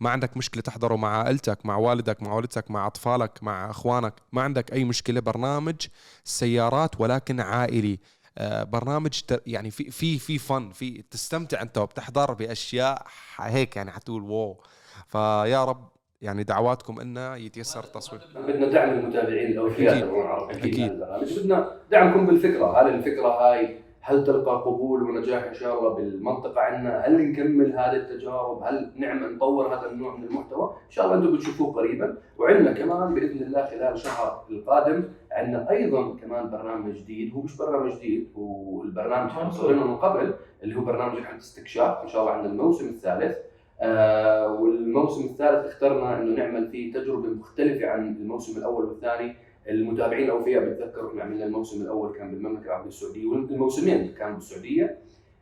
ما 0.00 0.10
عندك 0.10 0.36
مشكلة 0.36 0.62
تحضره 0.62 0.96
مع 0.96 1.08
عائلتك 1.08 1.66
مع 1.66 1.76
والدك 1.76 2.22
مع 2.22 2.32
والدتك 2.32 2.70
مع 2.70 2.86
أطفالك 2.86 3.42
مع 3.42 3.70
أخوانك. 3.70 4.14
ما 4.32 4.42
عندك 4.42 4.72
أي 4.72 4.84
مشكلة. 4.84 5.20
برنامج 5.20 5.76
سيارات 6.24 7.00
ولكن 7.00 7.40
عائلي. 7.40 7.98
آه، 8.38 8.62
برنامج 8.62 9.20
يعني 9.46 9.70
في 9.70 9.90
في 9.90 10.18
في 10.18 10.38
فن 10.38 10.70
في 10.70 11.02
تستمتع 11.10 11.62
أنت 11.62 11.78
وبتحضر 11.78 12.32
بأشياء 12.32 13.06
هيك 13.36 13.76
يعني 13.76 13.90
حتقول 13.90 14.22
واو. 14.22 14.62
فيا 15.08 15.64
رب 15.64 15.95
يعني 16.22 16.42
دعواتكم 16.42 17.00
إنه 17.00 17.36
يتيسر 17.36 17.80
التصوير 17.84 18.20
بدنا 18.48 18.68
دعم 18.70 18.90
المتابعين 18.90 19.52
الأوفياء. 19.52 20.00
تبعون 20.00 20.26
عرب 20.26 20.50
أكيد. 20.50 20.64
أكيد. 20.64 20.92
البرنامج 20.92 21.38
بدنا 21.40 21.70
دعمكم 21.90 22.26
بالفكرة. 22.26 22.80
هل 22.80 22.94
الفكرة 22.94 23.28
هاي 23.28 23.76
هل 24.00 24.24
تلقى 24.24 24.56
قبول 24.56 25.02
ونجاح 25.02 25.44
إن 25.44 25.54
شاء 25.54 25.78
الله 25.78 25.94
بالمنطقة 25.94 26.60
عندنا؟ 26.60 27.06
هل 27.06 27.30
نكمل 27.30 27.72
هذه 27.72 27.96
التجارب؟ 27.96 28.62
هل 28.62 28.92
نعمل 28.96 29.36
نطور 29.36 29.74
هذا 29.74 29.90
النوع 29.90 30.16
من 30.16 30.24
المحتوى؟ 30.24 30.64
إن 30.86 30.90
شاء 30.90 31.06
الله 31.06 31.16
أنتم 31.16 31.36
بتشوفوه 31.36 31.72
قريبا. 31.72 32.18
وعندنا 32.38 32.72
كمان 32.72 33.14
بإذن 33.14 33.42
الله 33.42 33.66
خلال 33.66 33.92
الشهر 33.92 34.44
القادم 34.50 35.04
عندنا 35.32 35.70
أيضا 35.70 36.16
كمان 36.16 36.50
برنامج 36.50 36.94
جديد. 36.94 37.34
هو 37.34 37.42
مش 37.42 37.56
برنامج 37.56 37.92
جديد 37.92 38.32
هو 38.36 38.82
البرنامج 38.82 39.30
اللي 39.64 39.84
من 39.84 39.96
قبل 39.96 40.34
اللي 40.62 40.76
هو 40.76 40.80
برنامج 40.80 41.18
رحله 41.18 41.38
استكشاف. 41.38 42.02
إن 42.02 42.08
شاء 42.08 42.20
الله 42.20 42.32
عندنا 42.32 42.52
الموسم 42.52 42.88
الثالث. 42.88 43.36
آه 43.80 44.52
والموسم 44.52 45.24
الثالث 45.24 45.66
اخترنا 45.66 46.18
إنه 46.22 46.36
نعمل 46.36 46.70
فيه 46.70 46.92
تجربة 46.92 47.28
مختلفة 47.28 47.86
عن 47.86 48.16
الموسم 48.16 48.58
الأول 48.58 48.84
والثاني. 48.84 49.36
المتابعين 49.68 50.24
الأوفياء 50.24 50.64
بتذكروا 50.64 51.10
إحنا 51.10 51.22
عملنا 51.22 51.44
الموسم 51.44 51.82
الأول 51.82 52.12
كان 52.18 52.30
بالمملكة 52.30 52.66
العربية 52.66 52.88
السعودية 52.88 53.26
والموسمين 53.26 54.14
كانوا 54.18 54.34
بالسعودية. 54.34 54.98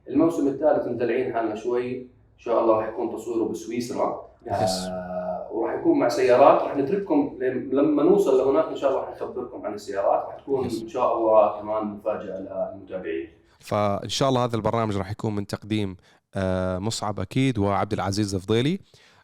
الموسم 0.09 0.49
الثالث 0.49 0.87
مدلعين 0.89 1.35
حالنا 1.35 1.55
شوي. 1.55 1.99
إن 2.01 2.39
شاء 2.39 2.61
الله 2.61 2.77
راح 2.77 2.89
يكون 2.89 3.13
تصويره 3.17 3.45
بسويسرا. 3.45 4.31
يس. 4.47 4.87
آه 4.89 5.49
وراح 5.53 5.75
يكون 5.75 5.99
مع 5.99 6.09
سيارات. 6.09 6.63
راح 6.63 6.77
نترككم 6.77 7.39
لم- 7.41 7.69
لما 7.73 8.03
نوصل 8.03 8.39
لهناك 8.39 8.65
إن 8.65 8.77
شاء 8.77 8.91
الله 8.91 9.03
راح 9.03 9.11
نخبركم 9.23 9.67
عن 9.67 9.75
السيارات. 9.75 10.27
راح 10.27 10.37
تكون. 10.41 10.65
إن 10.65 10.89
شاء 10.89 11.19
الله 11.19 11.61
كمان 11.61 11.85
مفاجأة 11.87 12.39
للمتابعين. 12.75 13.29
فإن 13.61 14.09
شاء 14.09 14.29
الله 14.29 14.45
هذا 14.45 14.57
البرنامج 14.57 14.97
راح 14.97 15.11
يكون 15.11 15.35
من 15.35 15.47
تقديم 15.47 15.97
مصعب 16.79 17.21
أكيد 17.21 17.59
وعبد 17.59 17.93
العزيز 17.93 18.35
الفضيلي 18.35 18.79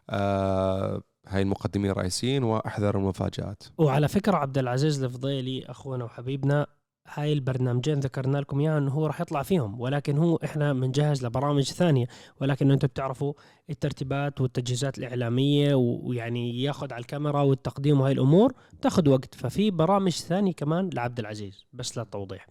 آه، 0.09 1.01
هاي 1.27 1.41
المقدمين 1.41 1.91
الرئيسيين 1.91 2.43
وأحذر 2.43 2.97
المفاجآت. 2.97 3.63
وعلى 3.77 4.07
فكرة 4.07 4.37
عبد 4.37 4.57
العزيز 4.57 5.03
الفضيلي 5.03 5.65
أخونا 5.65 6.03
وحبيبنا 6.03 6.67
هاي 7.13 7.33
البرنامجين 7.33 7.99
ذكرنا 7.99 8.37
لكم 8.37 8.59
اياها 8.59 8.77
إنه 8.77 8.91
هو 8.91 9.05
راح 9.05 9.21
يطلع 9.21 9.43
فيهم 9.43 9.81
ولكن 9.81 10.17
هو 10.17 10.35
إحنا 10.35 10.73
بنجهز 10.73 11.25
لبرامج 11.25 11.63
ثانية. 11.63 12.05
ولكن 12.41 12.71
أنتم 12.71 12.87
بتعرفوا 12.87 13.33
الترتيبات 13.69 14.41
والتجهيزات 14.41 14.97
الإعلامية 14.97 15.75
ويعني 15.75 16.61
ياخذ 16.61 16.93
على 16.93 17.01
الكاميرا 17.01 17.41
والتقديم 17.41 18.01
وهاي 18.01 18.11
الأمور 18.11 18.53
تاخذ 18.81 19.09
وقت. 19.09 19.35
ففي 19.35 19.71
برامج 19.71 20.11
ثانية 20.11 20.53
كمان 20.53 20.89
لعبد 20.93 21.19
العزيز 21.19 21.65
بس 21.73 21.97
للتوضيح 21.97 22.47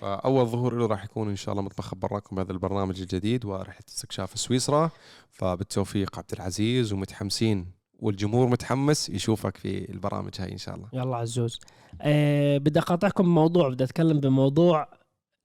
فأول 0.00 0.46
ظهور 0.46 0.74
له 0.74 0.86
راح 0.86 1.04
يكون 1.04 1.28
إن 1.28 1.36
شاء 1.36 1.52
الله 1.52 1.62
مطبخ 1.62 1.94
براكم 1.94 2.36
بهذا 2.36 2.52
البرنامج 2.52 3.00
الجديد 3.00 3.44
ورحله 3.44 3.86
استكشاف 3.88 4.38
سويسرا. 4.38 4.90
فبالتوفيق 5.30 6.18
عبد 6.18 6.32
العزيز 6.32 6.92
ومتحمسين 6.92 7.72
والجمهور 7.98 8.46
متحمس 8.46 9.08
يشوفك 9.08 9.56
في 9.56 9.90
البرامج 9.90 10.40
هاي 10.40 10.52
إن 10.52 10.58
شاء 10.58 10.74
الله. 10.74 10.88
يلا 10.92 11.16
عزوز. 11.16 11.60
أه 12.02 12.58
بدي 12.58 12.78
أقاطعكم 12.78 13.24
بموضوع 13.24 13.68
بدي 13.68 13.84
أتكلم 13.84 14.20
بموضوع 14.20 14.88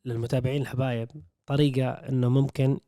للمتابعين 0.06 0.62
الحبايب 0.62 1.10
طريقة 1.50 1.90
إنه 1.90 2.30
ممكن 2.30 2.80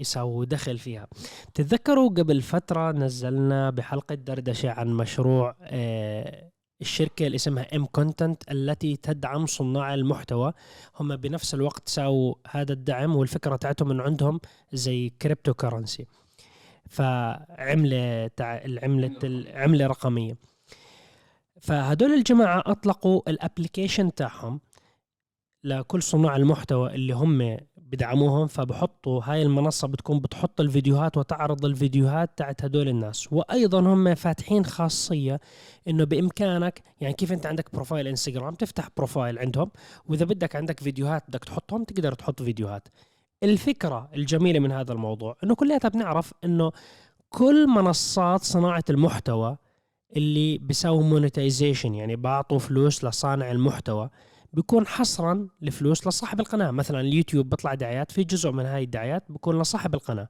يساووا 0.00 0.44
دخل 0.44 0.78
فيها. 0.78 1.06
تتذكروا 1.54 2.08
قبل 2.08 2.42
فترة 2.42 2.92
نزلنا 2.92 3.70
بحلقة 3.70 4.14
دردشة 4.14 4.70
عن 4.70 4.92
مشروع 4.92 5.56
آه، 5.60 6.51
الشركة 6.82 7.26
اللي 7.26 7.36
اسمها 7.36 7.76
ام 7.76 7.86
content 7.86 8.42
التي 8.50 8.96
تدعم 8.96 9.46
صناع 9.46 9.94
المحتوى. 9.94 10.52
هم 11.00 11.16
بنفس 11.16 11.54
الوقت 11.54 11.88
ساووا 11.88 12.34
هذا 12.50 12.72
الدعم 12.72 13.16
والفكرة 13.16 13.56
تاعتهم 13.56 13.90
انه 13.90 14.02
عندهم 14.02 14.40
زي 14.72 15.12
cryptocurrency 15.22 16.06
فعملة 16.90 18.30
تاع 18.36 18.64
العملة 18.64 19.16
العملة 19.24 19.86
رقمية. 19.86 20.36
فهدول 21.60 22.10
الجماعة 22.12 22.62
أطلقوا 22.66 23.22
ال 23.28 23.35
application 23.35 24.14
تاعهم 24.14 24.60
لكل 25.64 26.02
صناع 26.02 26.36
المحتوى 26.36 26.94
اللي 26.94 27.12
هم 27.12 27.58
بدعموهم 27.92 28.46
فبحطوا 28.46 29.20
هاي 29.24 29.42
المنصة 29.42 29.88
بتكون 29.88 30.20
بتحط 30.20 30.60
الفيديوهات 30.60 31.16
وتعرض 31.16 31.64
الفيديوهات 31.64 32.30
تاعت 32.36 32.64
هدول 32.64 32.88
الناس. 32.88 33.32
وأيضا 33.32 33.80
هم 33.80 34.14
فاتحين 34.14 34.64
خاصية 34.64 35.40
إنه 35.88 36.04
بإمكانك 36.04 36.82
يعني 37.00 37.14
كيف 37.14 37.32
أنت 37.32 37.46
عندك 37.46 37.72
profile 37.72 38.08
إنستغرام 38.08 38.54
تفتح 38.54 38.88
profile 38.96 39.38
عندهم 39.38 39.70
وإذا 40.08 40.24
بدك 40.24 40.56
عندك 40.56 40.80
فيديوهات 40.80 41.24
بدك 41.28 41.44
تحطهم 41.44 41.84
تقدر 41.84 42.14
تحط 42.14 42.42
فيديوهات. 42.42 42.88
الفكرة 43.42 44.08
الجميلة 44.14 44.58
من 44.60 44.72
هذا 44.72 44.92
الموضوع 44.92 45.36
إنه 45.44 45.54
كلياتها 45.54 45.88
بنعرف 45.88 46.32
إنه 46.44 46.72
كل 47.28 47.66
منصات 47.66 48.44
صناعة 48.44 48.84
المحتوى 48.90 49.56
اللي 50.16 50.58
بيساووا 50.58 51.02
monetization 51.02 51.94
يعني 51.94 52.16
بعطوا 52.16 52.58
فلوس 52.58 53.04
لصانع 53.04 53.50
المحتوى 53.50 54.10
بيكون 54.52 54.86
حصرا 54.86 55.48
لفلوس 55.60 56.06
لصاحب 56.06 56.40
القناة. 56.40 56.70
مثلا 56.70 57.00
اليوتيوب 57.00 57.50
بيطلع 57.50 57.74
دعايات 57.74 58.12
في 58.12 58.24
جزء 58.24 58.50
من 58.50 58.66
هاي 58.66 58.84
الدعايات 58.84 59.24
بيكون 59.28 59.60
لصاحب 59.60 59.94
القناة. 59.94 60.28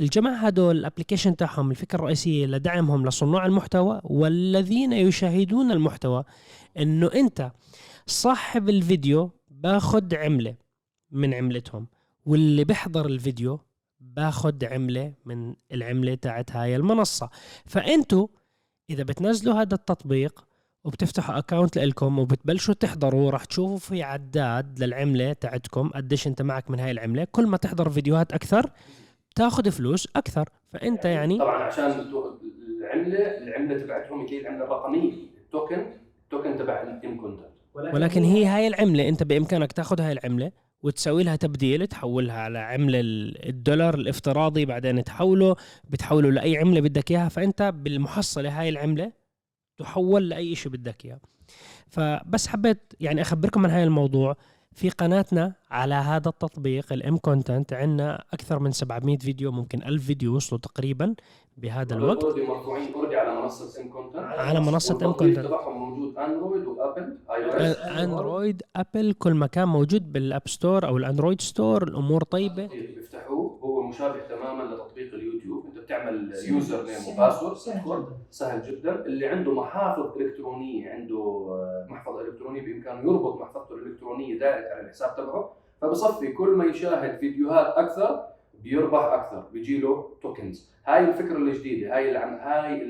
الجماعة 0.00 0.36
هدول 0.36 0.76
ال 0.76 0.81
application 0.81 1.36
تاعهم 1.36 1.70
الفكرة 1.70 1.98
الرئيسية 1.98 2.46
لدعمهم 2.46 3.06
لصناع 3.06 3.46
المحتوى 3.46 4.00
والذين 4.04 4.92
يشاهدون 4.92 5.72
المحتوى 5.72 6.24
إنه 6.78 7.10
أنت 7.14 7.52
صاحب 8.06 8.68
الفيديو 8.68 9.30
باخد 9.50 10.14
عملة 10.14 10.54
من 11.10 11.34
عملتهم 11.34 11.86
واللي 12.24 12.64
بيحضر 12.64 13.06
الفيديو 13.06 13.60
باخد 14.00 14.64
عملة 14.64 15.14
من 15.24 15.54
العملة 15.72 16.14
تاعت 16.14 16.52
هاي 16.52 16.76
المنصة. 16.76 17.30
فأنتوا 17.66 18.28
إذا 18.90 19.02
بتنزلوا 19.02 19.54
هذا 19.54 19.74
التطبيق 19.74 20.44
وبتفتحوا 20.84 21.38
account 21.38 21.78
لكم 21.78 22.18
وبتبلشوا 22.18 22.74
تحضروا 22.74 23.30
راح 23.30 23.44
تشوفوا 23.44 23.78
في 23.78 24.02
عداد 24.02 24.82
للعملة 24.82 25.32
تاعتكم 25.32 25.88
قديش 25.88 26.26
أنت 26.26 26.42
معك 26.42 26.70
من 26.70 26.80
هاي 26.80 26.90
العملة. 26.90 27.26
كل 27.32 27.46
ما 27.46 27.56
تحضر 27.56 27.90
فيديوهات 27.90 28.32
أكثر 28.32 28.70
بتاخذ 29.30 29.70
فلوس 29.70 30.08
أكثر. 30.16 30.48
فأنت 30.72 31.04
يعني 31.04 31.38
طبعا 31.38 31.62
عشان 31.62 31.84
العملة 32.80 33.18
العملة 33.18 33.78
تبعتهم 33.78 34.26
هي 34.26 34.40
العمله 34.40 34.64
الرقميه 34.64 35.12
ال 35.44 35.51
token 35.51 35.86
ال 36.24 36.29
token 36.29 36.56
تبع 36.58 36.82
ال 36.82 37.20
MContent 37.20 37.46
ولكن 37.74 38.22
هي 38.22 38.44
هاي 38.46 38.66
العملة 38.66 39.08
أنت 39.08 39.22
بإمكانك 39.22 39.72
تاخذ 39.72 40.00
هاي 40.00 40.12
العملة 40.12 40.52
وتسوي 40.82 41.22
لها 41.22 41.36
تبديل 41.36 41.86
تحولها 41.86 42.34
على 42.40 42.58
عملة 42.58 43.00
ال- 43.00 43.48
الدولار 43.48 43.94
الافتراضي 43.94 44.64
بعدين 44.66 45.04
تحوله 45.04 45.56
بتحوله 45.90 46.30
لأي 46.30 46.56
عملة 46.58 46.80
بدك 46.80 47.10
إياها. 47.10 47.28
فأنت 47.28 47.62
بالمحصلة 47.76 48.60
هاي 48.60 48.68
العملة 48.68 49.12
تحول 49.82 50.28
لأي 50.28 50.54
شيء 50.54 50.72
بدك 50.72 51.04
إياه. 51.04 51.20
فبس 51.88 52.46
حبيت 52.46 52.92
يعني 53.00 53.22
أخبركم 53.22 53.66
عن 53.66 53.70
هاي 53.70 53.84
الموضوع. 53.84 54.36
في 54.74 54.90
قناتنا 54.90 55.52
على 55.70 55.94
هذا 55.94 56.28
التطبيق 56.28 56.92
ال 56.92 57.16
MContent 57.16 57.72
عندنا 57.72 58.24
أكثر 58.32 58.58
من 58.58 58.72
700 58.72 59.18
فيديو 59.18 59.52
ممكن 59.52 59.82
1000 59.82 60.06
فيديو 60.06 60.36
وصلوا 60.36 60.60
تقريبا. 60.60 61.14
بهذا 61.56 61.94
الوقت. 61.96 62.24
اوريدي 62.24 62.46
مرفوعين 62.46 62.94
اوريدي 62.94 63.16
على 63.16 63.40
منصة 63.42 63.82
ام 63.82 63.88
كونتنت. 63.88 64.16
على 64.22 64.60
منصة 64.60 64.98
M 64.98 65.02
والتطبيق 65.02 65.36
Content. 65.38 65.46
تبعهم 65.46 65.88
موجود 65.90 66.18
أندرويد 66.18 66.66
وأبل 66.66 67.18
iOS 67.30 67.76
أندرويد 67.78 68.62
أبل 68.76 69.12
كل 69.18 69.34
مكان 69.34 69.68
موجود 69.68 70.12
بال 70.12 70.26
App 70.26 70.48
Store 70.48 70.86
أو 70.86 70.96
الأندرويد 70.96 71.40
ستور 71.40 71.82
الأمور 71.82 72.22
طيبة. 72.22 72.66
بيفتحوه 72.66 73.58
هو 73.62 73.82
مشابه 73.82 74.18
تماما 74.28 74.74
لتطبيق 74.74 75.14
اليوتيوب. 75.14 75.66
أنت 75.66 75.78
بتعمل 75.78 76.32
username 76.48 76.82
و 76.86 77.14
password 77.14 77.56
سهل. 78.30 78.62
جدا. 78.62 79.04
اللي 79.06 79.26
عنده 79.26 79.52
محافظ 79.52 80.16
الكترونيه 80.20 80.90
عنده 80.90 81.46
آه، 81.50 81.86
محفظة 81.90 82.20
الكترونيه 82.20 82.62
بإمكانه 82.62 83.00
يربط 83.12 83.40
محفظته 83.40 83.74
الإلكترونية 83.74 84.38
direct 84.38 84.70
على 84.72 84.80
الحساب 84.80 85.16
تبعه. 85.16 85.52
فبصفي 85.80 86.32
كل 86.32 86.48
ما 86.48 86.64
يشاهد 86.64 87.18
فيديوهات 87.18 87.66
أكثر 87.66 88.24
بيربح 88.62 89.04
أكثر 89.04 89.40
بيجي 89.52 89.78
له 89.78 90.10
توكنز 90.22 90.72
هاي 90.86 91.04
الفكرة 91.04 91.36
الجديدة 91.36 91.96
هاي 91.96 92.08
اللي 92.08 92.18
عم 92.18 92.34
هاي. 92.34 92.82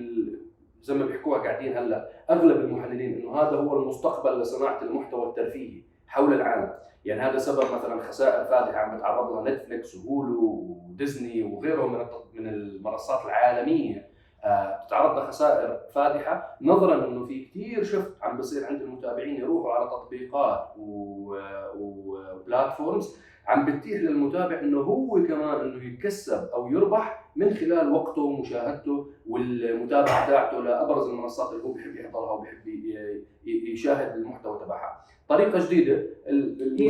زي 0.82 0.94
ما 0.94 1.06
بيحكوها 1.06 1.42
قاعدين 1.42 1.76
هلأ 1.76 2.08
أغلب 2.30 2.56
المحللين 2.56 3.14
إنه 3.14 3.34
هذا 3.34 3.56
هو 3.56 3.82
المستقبل 3.82 4.40
لصناعة 4.40 4.82
المحتوى 4.82 5.28
الترفيهي 5.28 5.82
حول 6.06 6.32
العالم 6.34 6.72
يعني 7.04 7.20
هذا 7.20 7.38
سبب 7.38 7.64
مثلا 7.74 8.02
خسائر 8.02 8.44
فادحة 8.44 8.78
عم 8.78 8.98
بتعرض 8.98 9.32
لها 9.32 9.54
نتفلكس 9.54 9.94
وهولو 9.94 10.76
وديزني 10.90 11.42
وغيرهم 11.42 11.92
من 11.92 12.06
من 12.34 12.46
المنصات 12.48 13.24
العالمية 13.24 14.11
آه، 14.44 14.84
بتتعرض 14.84 15.18
لخسائر 15.24 15.78
فادحة. 15.94 16.56
نظرا 16.60 17.06
إنه 17.06 17.26
في 17.26 17.44
كثير 17.44 17.84
شفت 17.84 18.12
عم 18.22 18.38
بصير 18.38 18.66
عند 18.66 18.82
المتابعين 18.82 19.34
يروحوا 19.36 19.72
على 19.72 19.90
تطبيقات 19.90 20.66
و- 20.78 21.36
وبلاتفورمز 21.78 23.16
عم 23.46 23.66
بتتيح 23.66 24.00
للمتابع 24.00 24.60
إنه 24.60 24.80
هو 24.80 25.14
كمان 25.28 25.60
إنه 25.60 25.84
يتكسب 25.84 26.48
أو 26.54 26.68
يربح 26.68 27.24
من 27.36 27.54
خلال 27.54 27.92
وقته 27.92 28.22
ومشاهدته 28.22 29.06
والمتابعة 29.28 30.26
تاعته 30.30 30.60
لأبرز 30.62 31.08
المنصات 31.08 31.52
اللي 31.52 31.64
هو 31.64 31.72
بيحب 31.72 31.96
يحضرها 31.96 32.44
ي- 32.66 33.72
يشاهد 33.72 34.14
المحتوى 34.16 34.58
تبعها. 34.64 35.04
طريقة 35.28 35.66
جديدة. 35.66 36.06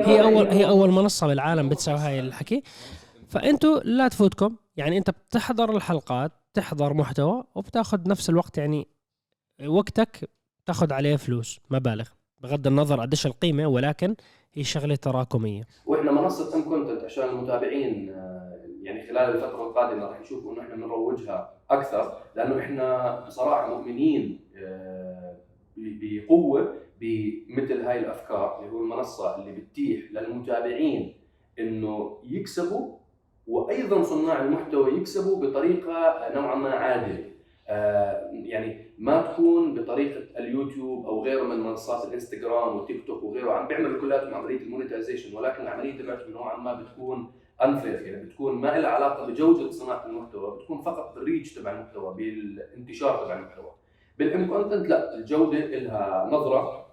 هي 0.07 0.23
أول 0.23 0.47
هي 0.47 0.69
أول 0.69 0.91
منصة 0.91 1.27
بالعالم 1.27 1.69
بتسوي 1.69 1.95
هاي 1.95 2.21
الحكي. 2.21 2.63
فأنتوا 3.29 3.79
لا 3.85 4.09
تفوتكم. 4.09 4.57
يعني 4.77 4.99
أنت 4.99 5.11
بتحضر 5.11 5.77
الحلقات 5.77 6.33
تحضر 6.55 6.95
محتوى 6.95 7.45
وبتاخذ 7.55 8.09
نفس 8.09 8.31
الوقت 8.31 8.59
يعني 8.59 8.89
وقتك 9.67 10.31
تاخذ 10.67 10.93
عليه 10.93 11.17
فلوس 11.17 11.61
مبالغ 11.71 12.09
بغض 12.41 12.67
النظر 12.67 13.01
قديش 13.01 13.27
القيمة 13.27 13.67
ولكن 13.67 14.15
هي 14.53 14.65
شغلة 14.65 14.95
تراكمية. 14.95 15.63
وإحنا 15.87 16.13
منصة 16.13 16.57
MContent 16.57 17.05
عشان 17.05 17.29
المتابعين 17.29 18.11
آه، 18.11 18.61
يعني 18.83 19.09
خلال 19.09 19.37
الفترة 19.37 19.69
القادمة 19.69 20.05
راح 20.07 20.21
يشوفوا 20.21 20.53
إنه 20.53 20.63
إحنا 20.63 20.75
بنروجها 20.75 21.55
أكثر 21.71 22.19
لأنه 22.37 22.59
إحنا 22.59 23.21
بصراحة 23.21 23.69
مؤمنين 23.77 24.41
آه، 24.57 25.37
بقوة 25.77 26.75
بمثل 27.01 27.81
هاي 27.81 27.99
الأفكار 27.99 28.61
اللي 28.61 28.73
هو 28.73 28.83
المنصة 28.83 29.37
اللي 29.37 29.53
بتتيح 29.53 30.13
للمتابعين 30.13 31.15
إنه 31.59 32.19
يكسبوا 32.25 32.99
وأيضا 33.47 34.03
صناع 34.03 34.45
المحتوى 34.45 34.93
يكسبوا 34.93 35.47
بطريقة 35.47 36.29
نوعا 36.35 36.55
ما 36.55 36.71
عادلة. 36.71 37.33
آه، 37.69 38.31
يعني 38.33 38.87
ما 38.99 39.23
تكون 39.23 39.75
بطريقة 39.75 40.39
اليوتيوب 40.39 41.07
أو 41.07 41.25
غيره 41.25 41.43
من 41.43 41.61
منصات 41.61 42.09
الإنستغرام 42.09 42.77
والتيك 42.77 43.07
توك 43.07 43.23
وغيره 43.23 43.53
عم 43.53 43.69
بيعملوا 43.69 44.01
كلياتهم 44.01 44.35
عمليه 44.35 44.61
ال 44.61 44.66
monetization 44.66 45.37
ولكن 45.37 45.63
العملية 45.63 45.99
تبعتهم 45.99 46.33
نوعا 46.33 46.57
ما 46.57 46.75
بتكون 46.75 47.33
unfair 47.65 48.03
يعني 48.03 48.25
بتكون 48.25 48.55
ما 48.55 48.79
لها 48.79 48.91
علاقة 48.91 49.27
بجودة 49.27 49.71
صناعة 49.71 50.07
المحتوى 50.07 50.57
بتكون 50.57 50.81
فقط 50.81 51.15
بال 51.15 51.26
reach 51.26 51.55
تبع 51.55 51.73
المحتوى 51.73 52.15
بالانتشار 52.15 53.25
تبع 53.25 53.39
المحتوى. 53.39 53.73
بال 54.19 54.47
MContent 54.47 54.89
لا 54.89 55.15
الجودة 55.15 55.59
لها 55.59 56.29
نظرة 56.33 56.87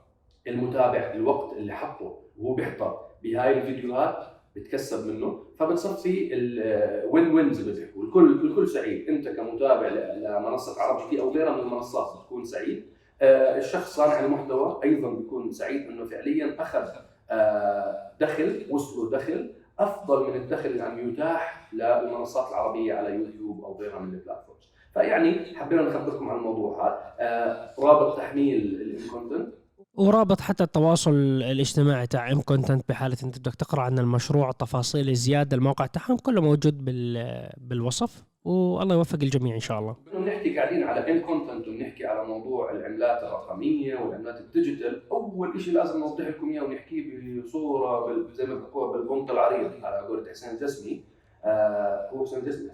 المتابع 0.47 1.13
الوقت 1.13 1.57
اللي 1.57 1.73
حطه 1.73 2.19
وهو 2.37 2.53
بيحضر. 2.53 2.99
بهاي 3.23 3.57
الفيديوهات 3.57 4.38
بتكسب 4.55 5.07
منه 5.07 5.43
فبتصفي 5.59 6.33
ال 6.33 7.33
win-win 7.33 7.53
زي 7.53 7.71
ما 7.71 7.77
بيحكوا 7.77 8.03
الكل 8.03 8.47
الكل 8.47 8.67
سعيد. 8.67 9.09
انت 9.09 9.27
كمتابع 9.27 9.87
لمنصة 9.87 10.81
عرب 10.81 10.98
جي 10.98 11.09
تي 11.09 11.21
أو 11.21 11.31
غيرها 11.31 11.53
من 11.55 11.59
المنصات 11.59 12.17
بتكون 12.19 12.43
سعيد. 12.43 12.85
آه، 13.21 13.57
الشخص 13.57 13.95
صانع 13.95 14.19
المحتوى 14.19 14.79
أيضا 14.83 15.09
بيكون 15.09 15.51
سعيد 15.51 15.87
إنه 15.87 16.05
فعليا 16.05 16.55
أخذ 16.59 16.87
آه، 17.31 18.11
دخل 18.19 18.65
وصلوا 18.69 19.11
دخل 19.11 19.53
أفضل 19.79 20.29
من 20.29 20.35
الدخل 20.35 20.69
اللي 20.69 20.83
عم 20.83 21.09
يتاح 21.09 21.69
للمنصات 21.73 22.49
العربية 22.49 22.93
على 22.93 23.13
يوتيوب 23.15 23.63
أو 23.63 23.79
غيرها 23.81 23.99
من 23.99 24.13
ال 24.13 24.19
platforms 24.19 24.69
فيعني 24.93 25.55
حبينا 25.55 25.81
نخبركم 25.81 26.29
عن 26.29 26.37
الموضوع 26.37 26.87
هذا. 26.87 27.13
آه، 27.19 27.75
رابط 27.79 28.17
تحميل 28.17 28.81
ال 28.81 28.89
MContent 28.89 29.53
ورابط 29.99 30.41
حتى 30.41 30.63
التواصل 30.63 31.11
الاجتماعي 31.51 32.07
تاع 32.07 32.31
MContent 32.31 32.89
بحالة 32.89 33.17
أنت 33.23 33.39
بدك 33.39 33.55
تقرأ 33.55 33.81
عن 33.81 33.99
المشروع 33.99 34.51
تفاصيل 34.51 35.13
زياده 35.15 35.57
الموقع 35.57 35.85
تاعهم 35.85 36.17
كله 36.17 36.41
موجود 36.41 36.85
بال 36.85 37.49
بالوصف 37.57 38.23
والله 38.45 38.95
يوفق 38.95 39.19
الجميع 39.23 39.55
إن 39.55 39.59
شاء 39.59 39.79
الله. 39.79 39.95
بنحكي 40.13 40.57
قاعدين 40.59 40.83
على 40.83 41.11
MContent 41.11 41.67
وبنحكي 41.67 42.05
على 42.05 42.27
موضوع 42.27 42.71
العملات 42.71 43.23
الرقمية 43.23 43.95
والعملات 43.95 44.41
ال 44.41 44.48
digital. 44.48 45.01
أول 45.11 45.61
شيء 45.61 45.73
لازم 45.73 45.99
نوضح 45.99 46.25
لكم 46.27 46.49
إياه 46.49 46.63
ونحكيه 46.63 47.41
بصورة 47.41 48.05
بال- 48.05 48.33
زي 48.33 48.45
ما 48.45 48.55
بحكوها 48.55 48.91
بالبنط 48.97 49.31
العريض 49.31 49.71
على 49.83 50.07
قولة 50.07 50.29
حسين 50.29 50.59
الجسمي. 50.61 51.03
آه 51.45 52.09
هو 52.13 52.25
حسين 52.25 52.45
الجسمي؟ 52.45 52.69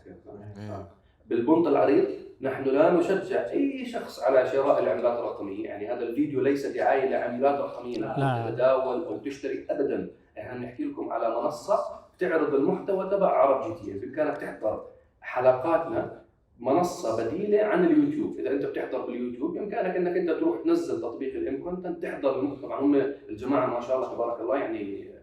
آه. 0.57 0.87
بالبنط 1.29 1.67
العريض 1.67 2.05
نحن 2.41 2.63
لا 2.63 2.93
نشجع 2.93 3.51
أي 3.51 3.85
شخص 3.85 4.23
على 4.23 4.47
شراء 4.47 4.83
العملات 4.83 5.19
الرقمية، 5.19 5.65
يعني 5.65 5.93
هذا 5.93 6.03
الفيديو 6.03 6.41
ليس 6.41 6.65
دعاية 6.65 7.09
لعملات 7.09 7.59
رقمية 7.59 7.97
لا. 7.97 8.45
تتداول 8.49 9.03
أو 9.03 9.17
تشتري 9.17 9.65
ابدا، 9.69 10.11
إحنا 10.37 10.57
بنحكي 10.57 10.83
لكم 10.83 11.09
على 11.09 11.41
منصة 11.41 11.79
بتعرض 12.17 12.55
المحتوى 12.55 13.09
تبع 13.09 13.27
عرب 13.27 13.67
جي 13.67 13.85
تي، 13.85 13.99
بامكانك 13.99 14.37
تحضر 14.37 14.83
حلقاتنا 15.21 16.21
منصة 16.59 17.25
بديلة 17.25 17.63
عن 17.63 17.85
اليوتيوب، 17.85 18.39
إذا 18.39 18.51
أنت 18.51 18.65
بتحضر 18.65 19.05
باليوتيوب 19.05 19.53
بإمكانك 19.53 19.95
إنك 19.95 20.17
أنت 20.17 20.31
تروح 20.31 20.61
تنزل 20.63 21.01
تطبيق 21.01 21.35
ال 21.35 21.63
MContent 21.63 22.03
تحضر 22.03 22.39
المحتوى، 22.39 22.73
هم 22.73 22.95
الجماعة 23.29 23.65
ما 23.73 23.79
شاء 23.79 23.97
الله 23.97 24.13
تبارك 24.13 24.41
الله 24.41 24.57
يعني 24.57 25.14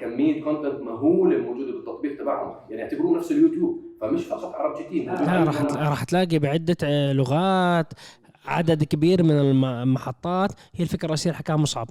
كمية 0.00 0.44
content 0.44 0.80
مهولة 0.82 1.38
موجودة 1.38 1.72
بالتطبيق 1.72 2.18
تبعهم، 2.18 2.70
يعني 2.70 2.82
اعتبروه 2.82 3.18
نفس 3.18 3.32
اليوتيوب، 3.32 3.84
فمش 4.00 4.24
فقط 4.24 4.54
عرب 4.54 4.76
جي 4.78 4.84
تي 4.88 5.24
راح 5.24 5.62
راح 5.76 6.04
تلاقي 6.04 6.38
بعدة 6.38 6.76
آه، 6.84 7.12
لغات 7.12 7.92
عدد 8.44 8.84
كبير 8.84 9.22
من 9.22 9.30
الم- 9.40 9.64
المحطات 9.64 10.52
هي 10.74 10.82
الفكرة 10.84 11.04
الرئيسيه 11.04 11.30
اللي 11.30 11.38
حكاها 11.38 11.56
مصعب 11.56 11.88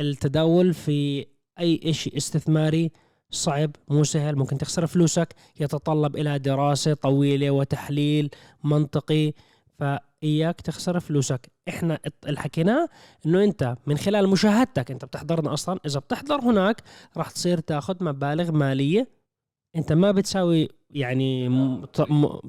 التداول 0.00 0.74
في 0.74 1.26
أي 1.60 1.92
شيء 1.92 2.16
استثماري 2.16 2.90
صعب 3.30 3.70
مو 3.88 4.04
سهل. 4.04 4.36
ممكن 4.36 4.58
تخسر 4.58 4.86
فلوسك 4.86 5.34
يتطلب 5.60 6.16
إلى 6.16 6.38
دراسة 6.38 6.94
طويلة 6.94 7.50
وتحليل 7.50 8.30
منطقي. 8.64 9.32
فاياك 10.26 10.60
تخسر 10.60 11.00
فلوسك. 11.00 11.50
إحنا 11.68 11.98
اللي 12.26 12.38
حكيناه 12.38 12.88
إنه 13.26 13.44
أنت 13.44 13.76
من 13.86 13.96
خلال 13.96 14.28
مشاهدتك 14.28 14.90
أنت 14.90 15.04
بتحضرنا 15.04 15.52
أصلا. 15.52 15.80
إذا 15.86 16.00
بتحضر 16.00 16.40
هناك 16.40 16.82
راح 17.16 17.30
تصير 17.30 17.58
تاخذ 17.58 18.04
مبالغ 18.04 18.52
مالية. 18.52 19.08
أنت 19.76 19.92
ما 19.92 20.10
بتساوي 20.10 20.68
يعني 20.90 21.50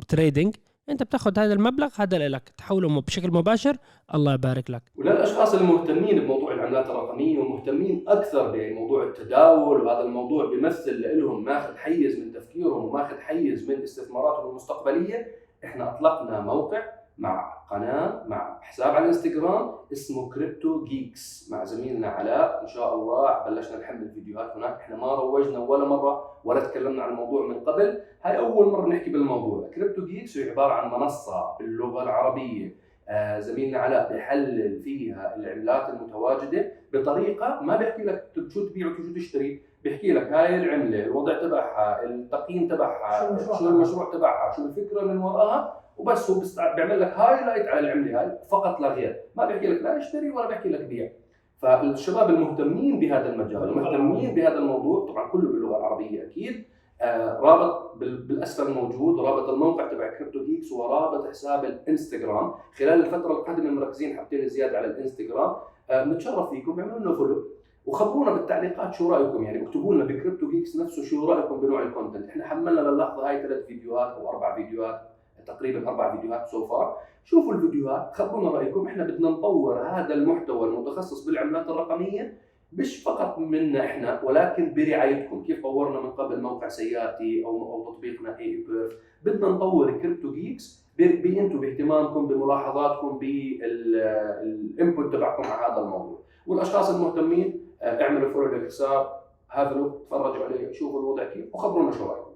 تريدنج 0.07 0.55
أنت 0.89 1.03
بتاخذ 1.03 1.39
هذا 1.39 1.53
المبلغ 1.53 1.89
هذا 1.95 2.27
لك. 2.27 2.49
تحوله 2.57 3.01
بشكل 3.01 3.31
مباشر. 3.31 3.77
الله 4.13 4.33
يبارك 4.33 4.69
لك. 4.69 4.83
وللأشخاص 4.95 5.53
المهتمين 5.53 6.19
بموضوع 6.19 6.53
العملات 6.53 6.89
الرقمية 6.89 7.39
ومهتمين 7.39 8.05
أكثر 8.07 8.51
بموضوع 8.51 9.03
التداول 9.03 9.81
وهذا 9.81 10.01
الموضوع 10.01 10.45
بيمثل 10.45 11.17
لهم 11.17 11.45
ماخذ 11.45 11.75
حيز 11.77 12.19
من 12.19 12.31
تفكيرهم 12.33 12.85
وماخذ 12.85 13.19
حيز 13.19 13.69
من 13.69 13.83
استثماراتهم 13.83 14.49
المستقبلية 14.49 15.27
إحنا 15.65 15.95
أطلقنا 15.95 16.41
موقع 16.41 16.83
مع 17.17 17.53
قناة 17.71 18.23
مع 18.27 18.57
حساب 18.61 18.95
على 18.95 18.99
الانستغرام 18.99 19.71
اسمه 19.91 20.29
Crypto 20.29 20.83
Geeks 20.83 21.49
مع 21.51 21.63
زميلنا 21.63 22.07
علاء 22.07 22.61
إن 22.61 22.67
شاء 22.67 22.95
الله 22.95 23.43
بلشنا 23.45 23.77
نحمل 23.77 24.09
فيديوهات 24.09 24.55
هناك. 24.55 24.79
إحنا 24.79 24.95
ما 24.95 25.15
روجنا 25.15 25.59
ولا 25.59 25.85
مرة 25.85 26.39
ولا 26.43 26.59
تكلمنا 26.59 27.03
عن 27.03 27.09
الموضوع 27.09 27.47
من 27.47 27.59
قبل. 27.59 28.01
هاي 28.23 28.37
أول 28.37 28.71
مرة 28.71 28.87
نحكي 28.87 29.09
بالموضوع. 29.09 29.69
Crypto 29.75 30.05
Geeks 30.05 30.37
هي 30.37 30.49
عبارة 30.49 30.73
عن 30.73 30.99
منصة 31.01 31.57
باللغة 31.59 32.03
العربية. 32.03 32.75
آه، 33.09 33.39
زميلنا 33.39 33.79
علاء 33.79 34.13
بيحلل 34.13 34.79
فيها 34.83 35.35
العملات 35.35 35.89
المتواجدة 35.89 36.71
بطريقة 36.93 37.59
ما 37.61 37.75
بيحكي 37.77 38.03
لك 38.03 38.27
شو 38.49 38.67
تبيع 38.67 38.87
وشو 38.87 39.13
تشتري. 39.13 39.61
بيحكي 39.83 40.13
لك 40.13 40.33
هاي 40.33 40.55
العملة 40.55 41.03
الوضع 41.03 41.41
تبعها 41.41 42.03
التقييم 42.03 42.67
تبعها 42.67 43.19
شو 43.19 43.27
المشروع 43.27 43.57
شو 43.57 43.69
المشروع 43.69 44.11
تبعها 44.13 44.55
شو 44.55 44.65
الفكرة 44.65 45.01
من 45.01 45.17
وراها. 45.17 45.86
وبس 45.97 46.31
هو 46.31 46.41
بيعمل 46.75 47.01
لك 47.01 47.13
highlight 47.13 47.67
على 47.67 47.79
العملة 47.79 48.21
هاي 48.21 48.37
فقط 48.51 48.79
لا 48.79 48.87
غير. 48.93 49.21
ما 49.35 49.45
بيحكي 49.45 49.67
لك 49.67 49.81
لا 49.81 49.97
اشتري 49.97 50.29
ولا 50.29 50.47
بيحكي 50.47 50.69
لك 50.69 50.81
بيع. 50.81 51.09
فالشباب 51.57 52.29
المهتمين 52.29 52.99
بهذا 52.99 53.33
المجال 53.33 53.63
المهتمين 53.63 54.35
بهذا 54.35 54.57
الموضوع 54.57 55.05
طبعا 55.07 55.29
كله 55.29 55.49
باللغة 55.51 55.77
العربية 55.77 56.23
أكيد. 56.23 56.63
آه، 57.01 57.39
رابط 57.39 57.95
بال- 57.95 58.17
بالأسفل 58.23 58.73
موجود 58.73 59.19
رابط 59.19 59.49
الموقع 59.49 59.87
تبع 59.87 60.13
Crypto 60.17 60.43
Geeks 60.45 60.71
ورابط 60.71 61.27
حساب 61.29 61.65
الإنستغرام. 61.65 62.53
خلال 62.77 63.05
الفترة 63.05 63.31
القادمة 63.31 63.69
مركزين 63.71 64.17
حاطين 64.17 64.47
زيادة 64.47 64.77
على 64.77 64.87
الإنستغرام. 64.87 65.55
آه، 65.89 66.03
فيكم 66.49 66.79
اعملوا 66.79 66.99
لنا 66.99 67.13
follow 67.15 67.43
وخبرونا 67.85 68.33
بالتعليقات 68.33 68.93
شو 68.93 69.11
رأيكم 69.11 69.43
يعني 69.43 69.67
اكتبوا 69.67 69.93
لنا 69.93 70.03
ب 70.03 70.10
Crypto 70.10 70.49
Geeks 70.49 70.75
نفسه 70.75 71.03
شو 71.03 71.31
رأيكم 71.31 71.61
بنوع 71.61 71.83
ال 71.83 71.89
content 71.89 72.29
إحنا 72.29 72.47
حملنا 72.47 72.81
للحظة 72.81 73.29
هاي 73.29 73.41
ثلاث 73.41 73.65
فيديوهات 73.65 74.15
أو 74.17 74.29
أربع 74.29 74.55
فيديوهات. 74.55 75.01
تقريبا 75.47 75.89
أربع 75.89 76.15
فيديوهات 76.15 76.49
so 76.49 76.67
far 76.67 76.97
شوفوا 77.23 77.53
الفيديوهات 77.53 78.11
خبرونا 78.13 78.49
رأيكم. 78.49 78.87
إحنا 78.87 79.03
بدنا 79.03 79.29
نطور 79.29 79.81
هذا 79.81 80.13
المحتوى 80.13 80.67
المتخصص 80.67 81.25
بالعملات 81.25 81.69
الرقمية 81.69 82.37
مش 82.73 83.03
فقط 83.03 83.39
منا 83.39 83.85
إحنا 83.85 84.23
ولكن 84.23 84.73
برعايتكم. 84.73 85.43
كيف 85.43 85.61
طورنا 85.63 86.01
من 86.01 86.11
قبل 86.11 86.41
موقع 86.41 86.67
سيارتي 86.67 87.45
أو 87.45 87.73
أو 87.73 87.91
تطبيقنا 87.91 88.39
اي 88.39 88.65
بيرف 88.67 88.93
بدنا 89.23 89.49
نطور 89.49 89.91
Crypto 89.97 90.31
Geeks 90.33 90.87
بانتم 90.97 91.59
باهتمامكم 91.59 92.27
بملاحظاتكم 92.27 93.17
بال 93.17 93.73
input 93.73 95.13
تبعكم 95.13 95.43
على 95.43 95.73
هذا 95.73 95.81
الموضوع. 95.81 96.19
والأشخاص 96.47 96.89
المهتمين 96.89 97.67
آه، 97.81 98.01
اعملوا 98.01 98.33
follow 98.33 98.55
للحساب 98.55 99.07
هذا 99.49 99.91
تفرجوا 100.05 100.45
عليه 100.45 100.71
شوفوا 100.71 100.99
الوضع 100.99 101.23
كيف 101.23 101.55
وخبرونا 101.55 101.91
شو 101.91 102.05
رأيكم. 102.05 102.31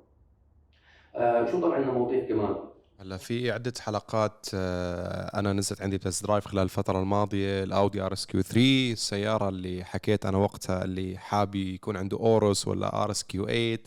آه، 1.15 1.45
شو 1.45 1.61
طبعا 1.61 1.75
عندنا 1.75 1.93
مواضيع 1.93 2.25
كمان؟ 2.25 2.55
هلا 3.01 3.17
في 3.17 3.51
عدة 3.51 3.73
حلقات 3.79 4.45
آه، 4.53 5.39
أنا 5.39 5.53
نزلت 5.53 5.81
عندي 5.81 5.97
test 5.97 6.23
drive 6.23 6.47
خلال 6.47 6.63
الفترة 6.63 6.99
الماضية 6.99 7.63
الأودي 7.63 8.01
RS 8.01 8.25
Q3 8.25 8.91
السيارة 8.91 9.49
اللي 9.49 9.83
حكيت 9.83 10.25
أنا 10.25 10.37
وقتها 10.37 10.83
اللي 10.83 11.17
حابي 11.17 11.73
يكون 11.73 11.97
عنده 11.97 12.17
أوروس 12.17 12.67
ولا 12.67 13.03
RS 13.03 13.23
Q8 13.23 13.77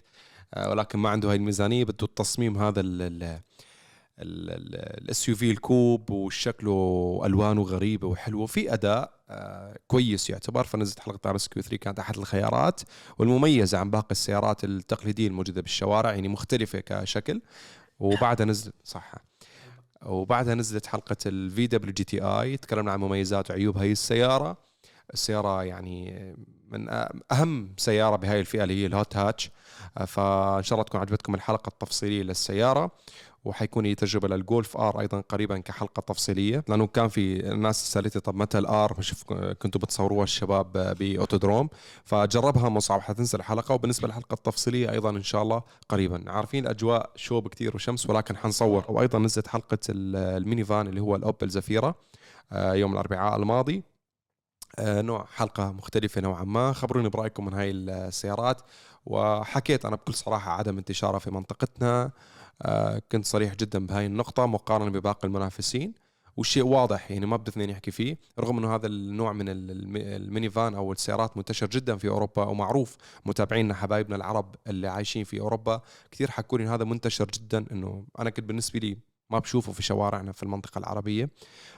آه، 0.54 0.70
ولكن 0.70 0.98
ما 0.98 1.08
عنده 1.08 1.30
هاي 1.30 1.36
الميزانية 1.36 1.84
بده 1.84 2.06
التصميم 2.06 2.58
هذا 2.58 2.80
ال 2.80 3.40
ال 4.18 5.28
SUV 5.28 5.36
ال 5.36 5.50
coupe 5.50 6.10
وشكله 6.10 7.20
ألوانه 7.24 7.62
غريبة 7.62 8.08
وحلوة 8.08 8.46
في 8.46 8.74
أداء 8.74 9.14
آه، 9.30 9.78
كويس 9.86 10.30
يعتبر. 10.30 10.64
فنزلت 10.64 11.00
حلقة 11.00 11.30
RS 11.30 11.48
Q3 11.48 11.76
كانت 11.76 11.98
أحد 11.98 12.18
الخيارات 12.18 12.80
والمميزة 13.18 13.78
عن 13.78 13.90
باقي 13.90 14.10
السيارات 14.10 14.64
التقليدية 14.64 15.26
الموجودة 15.26 15.62
بالشوارع 15.62 16.10
يعني 16.10 16.28
مختلفة 16.28 16.80
كشكل. 16.80 17.40
وبعدها 17.98 18.46
نزلت 18.46 18.74
صح. 18.84 19.12
وبعدها 20.02 20.54
نزلت 20.54 20.86
حلقة 20.86 21.16
الفي 21.26 21.66
دبليو 21.66 21.94
جي 21.94 22.04
تي 22.04 22.20
اي 22.20 22.56
تكلمنا 22.56 22.92
عن 22.92 23.00
مميزات 23.00 23.50
وعيوب 23.50 23.78
هاي 23.78 23.92
السيارة. 23.92 24.56
السيارة 25.14 25.64
يعني 25.64 26.34
من 26.68 26.88
أهم 27.32 27.74
سيارة 27.76 28.16
بهاي 28.16 28.40
الفئة 28.40 28.62
اللي 28.62 28.82
هي 28.82 28.86
ال 28.86 28.94
hot 28.94 29.16
hatch 29.16 29.50
فإن 30.06 30.62
شاء 30.62 30.72
الله 30.72 30.82
تكون 30.84 31.00
عجبتكم 31.00 31.34
الحلقة 31.34 31.68
التفصيلية 31.68 32.22
للسيارة. 32.22 32.90
وحيكون 33.44 33.86
هي 33.86 33.94
تجربه 33.94 34.28
لل 34.28 34.44
Golf 34.44 34.76
R 34.76 35.00
أيضا 35.00 35.20
قريبا 35.20 35.58
كحلقة 35.58 36.00
تفصيلية 36.00 36.64
لأنه 36.68 36.86
كان 36.86 37.08
في 37.08 37.38
ناس 37.38 37.92
سألتني 37.92 38.20
طب 38.20 38.34
متى 38.34 38.58
ال 38.58 38.70
R؟ 38.70 38.92
بشوف 38.92 39.24
كنتوا 39.32 39.80
بتصوروها 39.80 40.24
الشباب 40.24 40.96
ب 40.98 41.05
Autodrome. 41.05 41.68
فجربها 42.04 42.68
مصعب 42.68 43.00
حتنزل 43.00 43.38
الحلقة. 43.38 43.74
وبالنسبة 43.74 44.08
للحلقة 44.08 44.34
التفصيلية 44.34 44.90
أيضا 44.90 45.10
إن 45.10 45.22
شاء 45.22 45.42
الله 45.42 45.62
قريبا. 45.88 46.30
عارفين 46.30 46.64
الأجواء 46.64 47.10
شوب 47.16 47.48
كثير 47.48 47.76
وشمس 47.76 48.10
ولكن 48.10 48.36
حنصور. 48.36 48.84
وأيضا 48.88 49.18
نزلت 49.18 49.48
حلقة 49.48 49.78
ال 49.88 50.64
minivan 50.64 50.86
اللي 50.86 51.00
هو 51.00 51.16
ال 51.16 51.23
Opel 51.23 51.48
Zafira 51.48 51.94
يوم 52.52 52.92
الأربعاء 52.92 53.36
الماضي. 53.36 53.82
نوع 54.80 55.26
حلقة 55.34 55.72
مختلفة 55.72 56.20
نوعا 56.20 56.44
ما. 56.44 56.72
خبروني 56.72 57.08
برأيكم 57.08 57.44
من 57.44 57.54
هاي 57.54 57.70
السيارات. 57.70 58.62
وحكيت 59.06 59.84
أنا 59.84 59.96
بكل 59.96 60.14
صراحة 60.14 60.50
عدم 60.50 60.78
انتشارها 60.78 61.18
في 61.18 61.30
منطقتنا. 61.30 62.10
كنت 63.12 63.26
صريح 63.26 63.54
جدا 63.54 63.86
بهاي 63.86 64.06
النقطة 64.06 64.46
مقارنة 64.46 64.90
بباقي 64.90 65.28
المنافسين 65.28 65.94
والشيء 66.36 66.66
واضح 66.66 67.10
يعني 67.10 67.26
ما 67.26 67.36
بدي 67.36 67.50
اثنين 67.50 67.70
يحكي 67.70 67.90
فيه 67.90 68.16
رغم 68.38 68.58
إنه 68.58 68.74
هذا 68.74 68.86
النوع 68.86 69.32
من 69.32 69.44
ال 69.48 70.50
minivan 70.50 70.74
أو 70.74 70.92
السيارات 70.92 71.36
منتشر 71.36 71.66
جدا 71.66 71.96
في 71.96 72.08
أوروبا 72.08 72.44
ومعروف 72.44 72.96
متابعينا 73.24 73.74
حبايبنا 73.74 74.16
العرب 74.16 74.54
اللي 74.66 74.88
عايشين 74.88 75.24
في 75.24 75.40
أوروبا 75.40 75.80
كثير 76.10 76.30
حكوا 76.30 76.58
لي 76.58 76.66
هذا 76.66 76.84
منتشر 76.84 77.26
جدا 77.26 77.64
إنه 77.72 78.06
أنا 78.18 78.30
كنت 78.30 78.44
بالنسبة 78.44 78.78
لي 78.78 78.98
ما 79.30 79.38
بشوفه 79.38 79.72
في 79.72 79.82
شوارعنا 79.82 80.32
في 80.32 80.42
المنطقة 80.42 80.78
العربية 80.78 81.30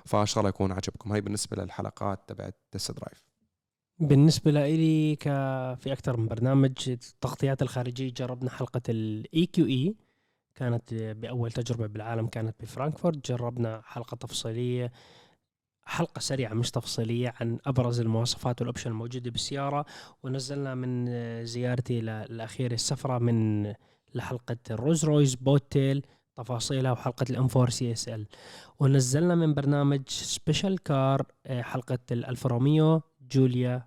فإن 0.04 0.26
شاء 0.26 0.38
الله 0.38 0.48
يكون 0.48 0.72
عجبكم. 0.72 1.12
هاي 1.12 1.20
بالنسبة 1.20 1.62
للحلقات 1.62 2.20
تبعت 2.28 2.56
test 2.70 2.90
drive 2.90 3.24
بالنسبة 3.98 4.50
لي 4.50 5.16
في 5.76 5.92
أكثر 5.92 6.16
من 6.16 6.28
برنامج 6.28 6.72
التغطيات 6.88 7.62
الخارجية 7.62 8.12
جربنا 8.12 8.50
حلقة 8.50 8.82
ال 8.88 9.46
EQE 9.46 9.94
كانت 10.56 10.94
بأول 10.94 11.52
تجربة 11.52 11.86
بالعالم 11.86 12.26
كانت 12.26 12.56
بفرانكفورت. 12.60 13.30
جربنا 13.32 13.82
حلقة 13.84 14.14
تفصيلية 14.14 14.92
حلقة 15.84 16.18
سريعة 16.18 16.54
مش 16.54 16.70
تفصيلية 16.70 17.34
عن 17.40 17.58
أبرز 17.66 18.00
المواصفات 18.00 18.60
وال 18.60 18.68
option 18.68 18.90
الموجودة 18.90 19.30
بالسيارة 19.30 19.86
ونزلنا 20.22 20.74
من 20.74 21.06
زيارتي 21.44 22.00
الأخيرة 22.00 22.74
السفرة 22.74 23.18
من 23.18 23.66
لحلقة 24.14 24.56
ال 24.70 25.04
Rolls-Royce 25.04 25.34
Boat 25.34 25.70
Tail 25.70 26.06
تفاصيلها 26.36 26.92
وحلقة 26.92 27.26
ال 27.30 27.39
M 27.39 27.48
4 27.56 27.70
CSL. 27.70 28.26
ونزلنا 28.80 29.34
من 29.34 29.54
برنامج 29.54 30.02
special 30.08 30.82
car 30.82 31.26
آه، 31.46 31.62
حلقة 31.62 31.98
ال 32.12 32.19
Alfa 32.19 32.48
Romeo 32.48 33.02
Giulia 33.30 33.86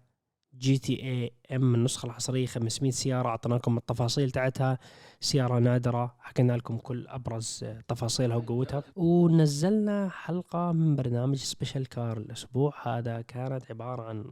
GTAm 0.59 1.75
النسخة 1.75 2.05
الحصرية 2.05 2.45
500 2.45 2.91
سيارة 2.91 3.29
أعطيناكم 3.29 3.77
التفاصيل 3.77 4.31
تاعتها. 4.31 4.79
سيارة 5.19 5.59
نادرة 5.59 6.15
حكينا 6.19 6.53
لكم 6.53 6.77
كل 6.77 7.07
أبرز 7.07 7.65
تفاصيلها 7.87 8.37
وقوتها. 8.37 8.83
ونزلنا 8.95 10.09
حلقة 10.09 10.71
من 10.71 10.95
برنامج 10.95 11.37
special 11.37 11.85
car 11.87 12.17
الأسبوع. 12.17 12.73
هذا 12.83 13.21
كانت 13.21 13.71
عبارة 13.71 14.01
عن 14.01 14.25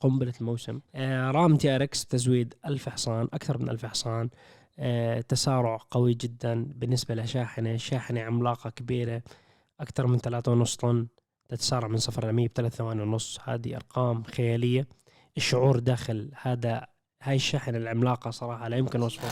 قنبلة 0.00 0.32
الموسم. 0.40 0.80
آه، 0.94 1.30
RAM 1.30 1.56
TRX 1.56 2.06
تزويد 2.06 2.54
1000 2.66 2.88
حصان 2.88 3.28
أكثر 3.32 3.58
من 3.58 3.68
1000 3.68 3.86
حصان. 3.86 4.30
آه، 4.78 5.20
تسارع 5.20 5.78
قوي 5.90 6.14
جدا 6.14 6.72
بالنسبة 6.76 7.14
لشاحنة. 7.14 7.76
شاحنة 7.76 8.20
عملاقة 8.20 8.70
كبيرة 8.70 9.22
أكثر 9.80 10.06
من 10.06 10.18
3.5 10.18 10.76
طن. 10.76 11.06
تتسارع 11.48 11.88
من 11.88 11.96
صفر 11.96 12.30
ل 12.30 12.32
100 12.32 12.48
بثلاث 12.48 12.74
ثواني 12.74 13.02
ونص. 13.02 13.38
هذه 13.44 13.76
أرقام 13.76 14.22
خيالية. 14.22 14.98
الشعور 15.38 15.78
داخل 15.78 16.30
هذا 16.42 16.86
هاي 17.22 17.36
الشاحنة 17.36 17.78
العملاقة 17.78 18.30
صراحة 18.30 18.68
لا 18.68 18.76
يمكن 18.76 19.02
وصفه. 19.02 19.28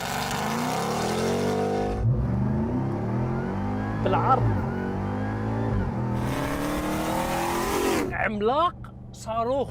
بالعرض. 4.03 4.43
عملاق 8.11 8.93
صاروخ. 9.11 9.69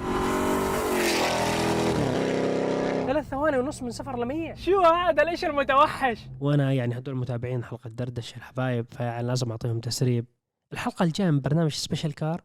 ثلاث 3.07 3.29
ثواني 3.29 3.59
ونص 3.59 3.83
من 3.83 3.90
صفر 3.90 4.18
لمية. 4.18 4.55
شو 4.55 4.81
هذا؟ 4.81 5.25
ليش 5.25 5.44
المتوحش؟ 5.44 6.18
وأنا 6.40 6.72
يعني 6.72 6.99
هدول 6.99 7.14
المتابعين 7.14 7.64
حلقة 7.64 7.90
دردشة 7.90 8.37
الحبايب 8.37 8.87
فيعني 8.90 9.27
لازم 9.27 9.51
أعطيهم 9.51 9.81
تسريب. 9.81 10.27
الحلقة 10.72 11.03
الجاية 11.03 11.31
من 11.31 11.40
برنامج 11.40 11.72
special 11.72 12.14
car 12.14 12.40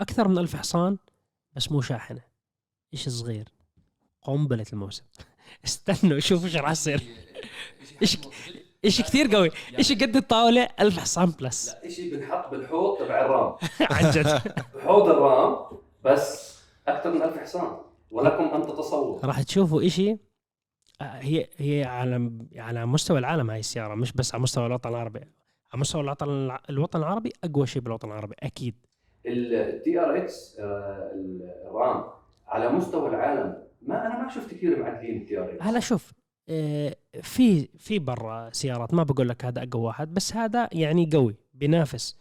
أكثر 0.00 0.28
من 0.28 0.38
ألف 0.38 0.56
حصان 0.56 0.98
بس 1.56 1.72
مو 1.72 1.80
شاحنة. 1.80 2.29
إيش 2.92 3.08
صغير 3.08 3.48
قنبلة 4.22 4.66
الموسم 4.72 5.04
استنوا 5.64 6.18
شوفوا 6.18 6.46
إيش 6.46 6.56
راح 6.56 6.70
يصير. 6.70 7.02
إيش 8.02 8.18
إيش 8.84 9.02
كثير 9.02 9.36
قوي. 9.36 9.50
إيش 9.78 9.92
قد 9.92 10.16
الطاولة؟ 10.16 10.68
ألف 10.80 10.98
حصان 10.98 11.30
plus. 11.30 11.74
لا 11.82 11.90
شيء 11.90 12.16
بنحط 12.16 12.50
بالحوض 12.50 12.98
تبع 12.98 13.24
ال 13.24 13.30
RAM. 13.30 13.56
عن 13.90 14.10
جد. 14.10 14.54
بحوض 14.74 15.08
ال 15.08 15.20
RAM 15.20 15.56
بس 16.04 16.58
أكثر 16.88 17.10
من 17.10 17.22
1000 17.22 17.38
حصان. 17.38 17.76
ولكم 18.10 18.44
أن 18.44 18.62
تتصوروا. 18.62 19.26
راح 19.26 19.42
تشوفوا 19.42 19.86
إشي 19.86 20.16
آه، 21.00 21.04
هي 21.04 21.48
هي 21.56 21.84
على 21.84 22.30
على 22.56 22.86
مستوى 22.86 23.18
العالم 23.18 23.50
هاي 23.50 23.60
السيارة 23.60 23.94
مش 23.94 24.12
بس 24.12 24.34
على 24.34 24.42
مستوى 24.42 24.66
الوطن 24.66 24.90
العربي. 24.90 25.20
على 25.72 25.80
مستوى 25.80 26.00
الوطن 26.02 26.58
الوطن 26.70 26.98
العربي 26.98 27.32
أقوى 27.44 27.66
شيء 27.66 27.82
بالوطن 27.82 28.08
العربي 28.08 28.34
أكيد. 28.38 28.74
ال 29.26 30.00
TRX 30.00 30.16
ال 30.16 30.56
RAM. 30.60 32.19
على 32.50 32.68
مستوى 32.68 33.08
العالم. 33.08 33.56
ما 33.82 34.06
أنا 34.06 34.22
ما 34.22 34.28
شفت 34.30 34.50
كثير 34.50 34.82
معدلين 34.82 35.16
ال 35.22 35.38
TR 35.38 35.58
هلا 35.60 35.80
شوف 35.80 36.12
آه، 36.48 36.96
في 37.22 37.68
في 37.78 37.98
برا 37.98 38.50
سيارات 38.52 38.94
ما 38.94 39.02
بقول 39.02 39.28
لك 39.28 39.44
هذا 39.44 39.62
أقوى 39.62 39.82
واحد 39.82 40.14
بس 40.14 40.36
هذا 40.36 40.68
يعني 40.72 41.10
قوي 41.12 41.36
بينافس. 41.54 42.16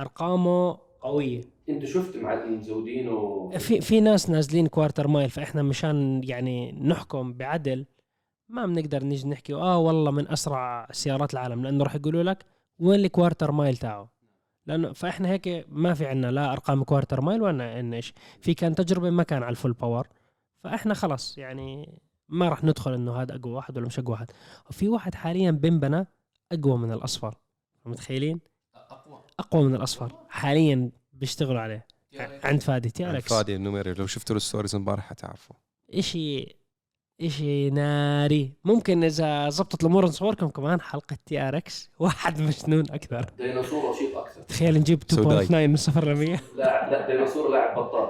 أرقامه 0.00 0.78
قوية. 1.00 1.40
أنت 1.68 1.84
شفت 1.84 2.16
معدل 2.16 2.52
مزودينه 2.58 3.48
في 3.58 3.80
في 3.80 4.00
ناس 4.00 4.30
نازلين 4.30 4.66
quarter 4.66 5.08
mile 5.08 5.30
فإحنا 5.30 5.62
مشان 5.62 6.20
يعني 6.24 6.72
نحكم 6.72 7.32
بعدل 7.32 7.86
ما 8.48 8.66
بنقدر 8.66 9.04
نيجي 9.04 9.28
نحكي 9.28 9.54
آه 9.54 9.78
والله 9.78 10.10
من 10.10 10.28
أسرع 10.28 10.88
سيارات 10.92 11.32
العالم 11.34 11.62
لأنه 11.62 11.84
راح 11.84 11.94
يقولوا 11.94 12.22
لك 12.22 12.44
وين 12.78 13.00
ال 13.00 13.06
quarter 13.06 13.52
mile 13.52 13.76
تاعه؟ 13.76 14.10
لأنه 14.68 14.92
فإحنا 14.92 15.28
هيك 15.28 15.66
ما 15.68 15.94
في 15.94 16.06
عنا 16.06 16.30
لا 16.30 16.52
أرقام 16.52 16.84
quarter 16.84 17.20
mile 17.20 17.42
ولا 17.42 17.74
عنا 17.74 17.96
إيش 17.96 18.14
في 18.40 18.54
كان 18.54 18.74
تجربة 18.74 19.10
ما 19.10 19.22
كان 19.22 19.42
على 19.42 19.50
ال 19.50 19.54
full 19.54 19.72
power 19.72 20.08
فإحنا 20.64 20.94
خلص 20.94 21.38
يعني 21.38 21.98
ما 22.28 22.48
راح 22.48 22.64
ندخل 22.64 22.94
إنه 22.94 23.22
هذا 23.22 23.34
أقوى 23.34 23.52
واحد 23.52 23.76
ولا 23.76 23.86
مش 23.86 23.98
أقوى 23.98 24.12
واحد. 24.12 24.30
وفي 24.70 24.88
واحد 24.88 25.14
حاليا 25.14 25.50
بنبنى 25.50 26.06
أقوى 26.52 26.78
من 26.78 26.92
الاصفر 26.92 27.34
متخيلين؟ 27.84 28.40
أقوى. 28.74 29.24
أقوى 29.38 29.64
من 29.64 29.74
الاصفر 29.74 30.12
حاليا 30.28 30.90
بيشتغلوا 31.12 31.60
عليه. 31.60 31.86
عند 32.44 32.62
فادي 32.62 32.90
TRX 32.90 33.28
فادي 33.32 33.56
النميري 33.56 33.94
لو 33.94 34.06
شفتوا 34.06 34.36
ال 34.36 34.41
stories 34.41 34.74
امبارح 34.74 35.08
حتعرفوا. 35.08 35.56
إشي 35.94 36.56
اشي 37.20 37.70
ناري 37.70 38.52
ممكن 38.64 39.04
إذا 39.04 39.48
زبطت 39.48 39.82
الأمور 39.82 40.04
نصوركم 40.04 40.48
كمان 40.48 40.80
حلقة 40.80 41.16
TRX 41.26 41.90
واحد 41.98 42.40
مجنون 42.40 42.84
أكثر. 42.90 43.26
ديناصور 43.38 43.90
رشيق 43.90 44.18
أكثر. 44.18 44.42
تخيل 44.42 44.78
نجيب 44.78 45.02
2.9 45.02 45.14
سوداي. 45.14 45.68
من 45.68 45.76
صفر 45.76 46.04
ل 46.04 46.16
100 46.16 46.38
لاعب 46.56 46.92
لا 46.92 47.06
ديناصور 47.06 47.50
لاعب 47.50 47.78
بطال. 47.78 48.08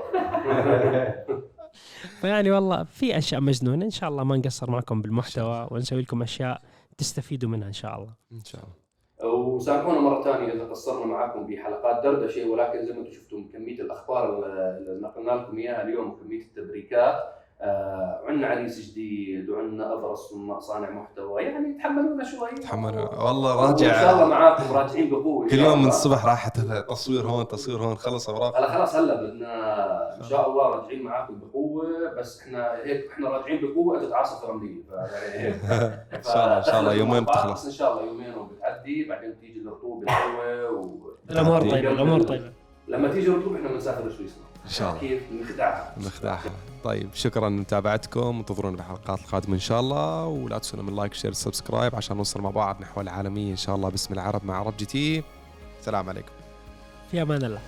فيعني 2.20 2.50
والله 2.50 2.84
في 2.84 3.18
أشياء 3.18 3.40
مجنونة. 3.40 3.84
إن 3.84 3.90
شاء 3.90 4.08
الله 4.10 4.24
ما 4.24 4.36
نقصر 4.36 4.70
معكم 4.70 5.02
بالمحتوى 5.02 5.68
ونسوي 5.70 6.02
لكم 6.02 6.22
أشياء 6.22 6.62
تستفيدوا 6.98 7.50
منها 7.50 7.68
إن 7.68 7.72
شاء 7.72 7.98
الله. 7.98 8.12
إن 8.32 8.44
شاء 8.44 8.60
الله. 8.62 8.88
وسامحونا 9.32 10.00
مرة 10.00 10.24
ثانية 10.24 10.52
إذا 10.52 10.64
قصرنا 10.64 11.06
معاكم 11.06 11.46
بحلقات 11.46 12.02
دردشة 12.04 12.48
ولكن 12.50 12.86
زي 12.86 12.92
ما 12.92 13.00
أنتم 13.00 13.12
شفتوا 13.12 13.38
كمية 13.52 13.80
الأخبار 13.80 14.38
اللي 14.38 15.00
نقلنا 15.02 15.30
لكم 15.30 15.58
إياها 15.58 15.82
اليوم 15.82 16.10
وكميه 16.10 16.40
التبريكات. 16.40 17.37
عندنا 17.60 18.46
عريس 18.46 18.90
جديد 18.90 19.48
وعندنا 19.48 20.14
صناع- 20.14 20.58
صانع 20.58 20.90
محتوى. 20.90 21.42
يعني 21.42 21.78
تحملونا 21.78 22.24
شوي. 22.24 22.50
تحملوا 22.50 23.24
والله 23.24 23.70
ان 23.70 23.76
شاء 23.78 23.90
الله 23.90 24.12
راجع 24.12 24.26
معاكم 24.26 24.72
راجعين 24.72 25.10
بقوة. 25.10 25.48
كل 25.48 25.58
يوم 25.58 25.82
من. 25.82 25.88
الصبح 25.88 26.24
راحت 26.26 26.60
تصوير 26.60 27.26
هون 27.26 27.48
تصوير 27.48 27.78
هون. 27.78 27.94
خلص 27.96 28.28
أوراق. 28.28 28.56
هلا 28.58 28.72
خلاص 28.72 28.94
هلا 28.96 29.14
بدنا 29.14 30.16
إن 30.16 30.22
شاء 30.22 30.50
الله 30.50 30.66
راجعين 30.68 31.02
معاكم 31.02 31.38
بقوة. 31.40 32.14
بس 32.18 32.40
إحنا 32.40 32.74
هيك 32.84 33.10
إحنا 33.10 33.28
راجعين 33.28 33.60
بقوة 33.72 34.02
اجت 34.02 34.12
عاصفه 34.12 34.48
رملية. 34.48 34.82
فيعني 34.88 35.44
هيك. 35.44 35.54
إن 36.16 36.22
شاء 36.22 36.44
الله 36.44 36.58
إن 36.58 36.62
شاء 36.62 36.80
الله 36.80 36.94
يومين 36.94 37.24
بتخلص. 37.24 37.64
إن 37.66 37.72
شاء 37.72 37.92
الله 37.92 38.06
يومين 38.06 38.34
وبتعدي. 38.34 39.04
بعدين 39.04 39.38
تيجي 39.40 39.60
الرطوبة 39.60 40.02
الحلوه. 40.02 41.18
الأمور 41.30 41.60
طيبة 41.60 41.78
الأمور 41.92 42.22
طيبة. 42.22 42.52
لما 42.88 43.08
تيجي 43.08 43.28
الرطوبة 43.30 43.56
إحنا 43.56 43.68
بنسافر 43.68 44.10
سويسرا 44.10 44.42
إن 44.64 44.70
شاء 44.70 44.88
الله. 44.88 45.00
كيف؟ 45.00 45.22
نخدعها 45.32 45.94
مخدعها 45.96 46.40
طيب 46.84 47.08
شكرا 47.14 47.48
لمتابعتكم 47.48 48.38
انتظرونا 48.38 48.76
بالحلقات 48.76 49.20
القادمة 49.20 49.54
إن 49.54 49.60
شاء 49.60 49.80
الله 49.80 50.26
ولا 50.26 50.58
تنسونا 50.58 50.82
من 50.82 50.96
like 50.96 51.14
share 51.14 51.32
subscribe 51.32 51.96
عشان 51.96 52.16
نوصل 52.16 52.40
مع 52.40 52.50
بعض 52.50 52.80
نحو 52.80 53.00
العالمية 53.00 53.50
إن 53.50 53.56
شاء 53.56 53.76
الله 53.76 53.88
باسم 53.88 54.14
العرب 54.14 54.44
مع 54.44 54.56
عرب 54.56 54.76
GT. 54.76 55.22
سلام 55.80 56.08
عليكم. 56.08 56.32
في 57.10 57.22
أمان 57.22 57.44
الله. 57.44 57.60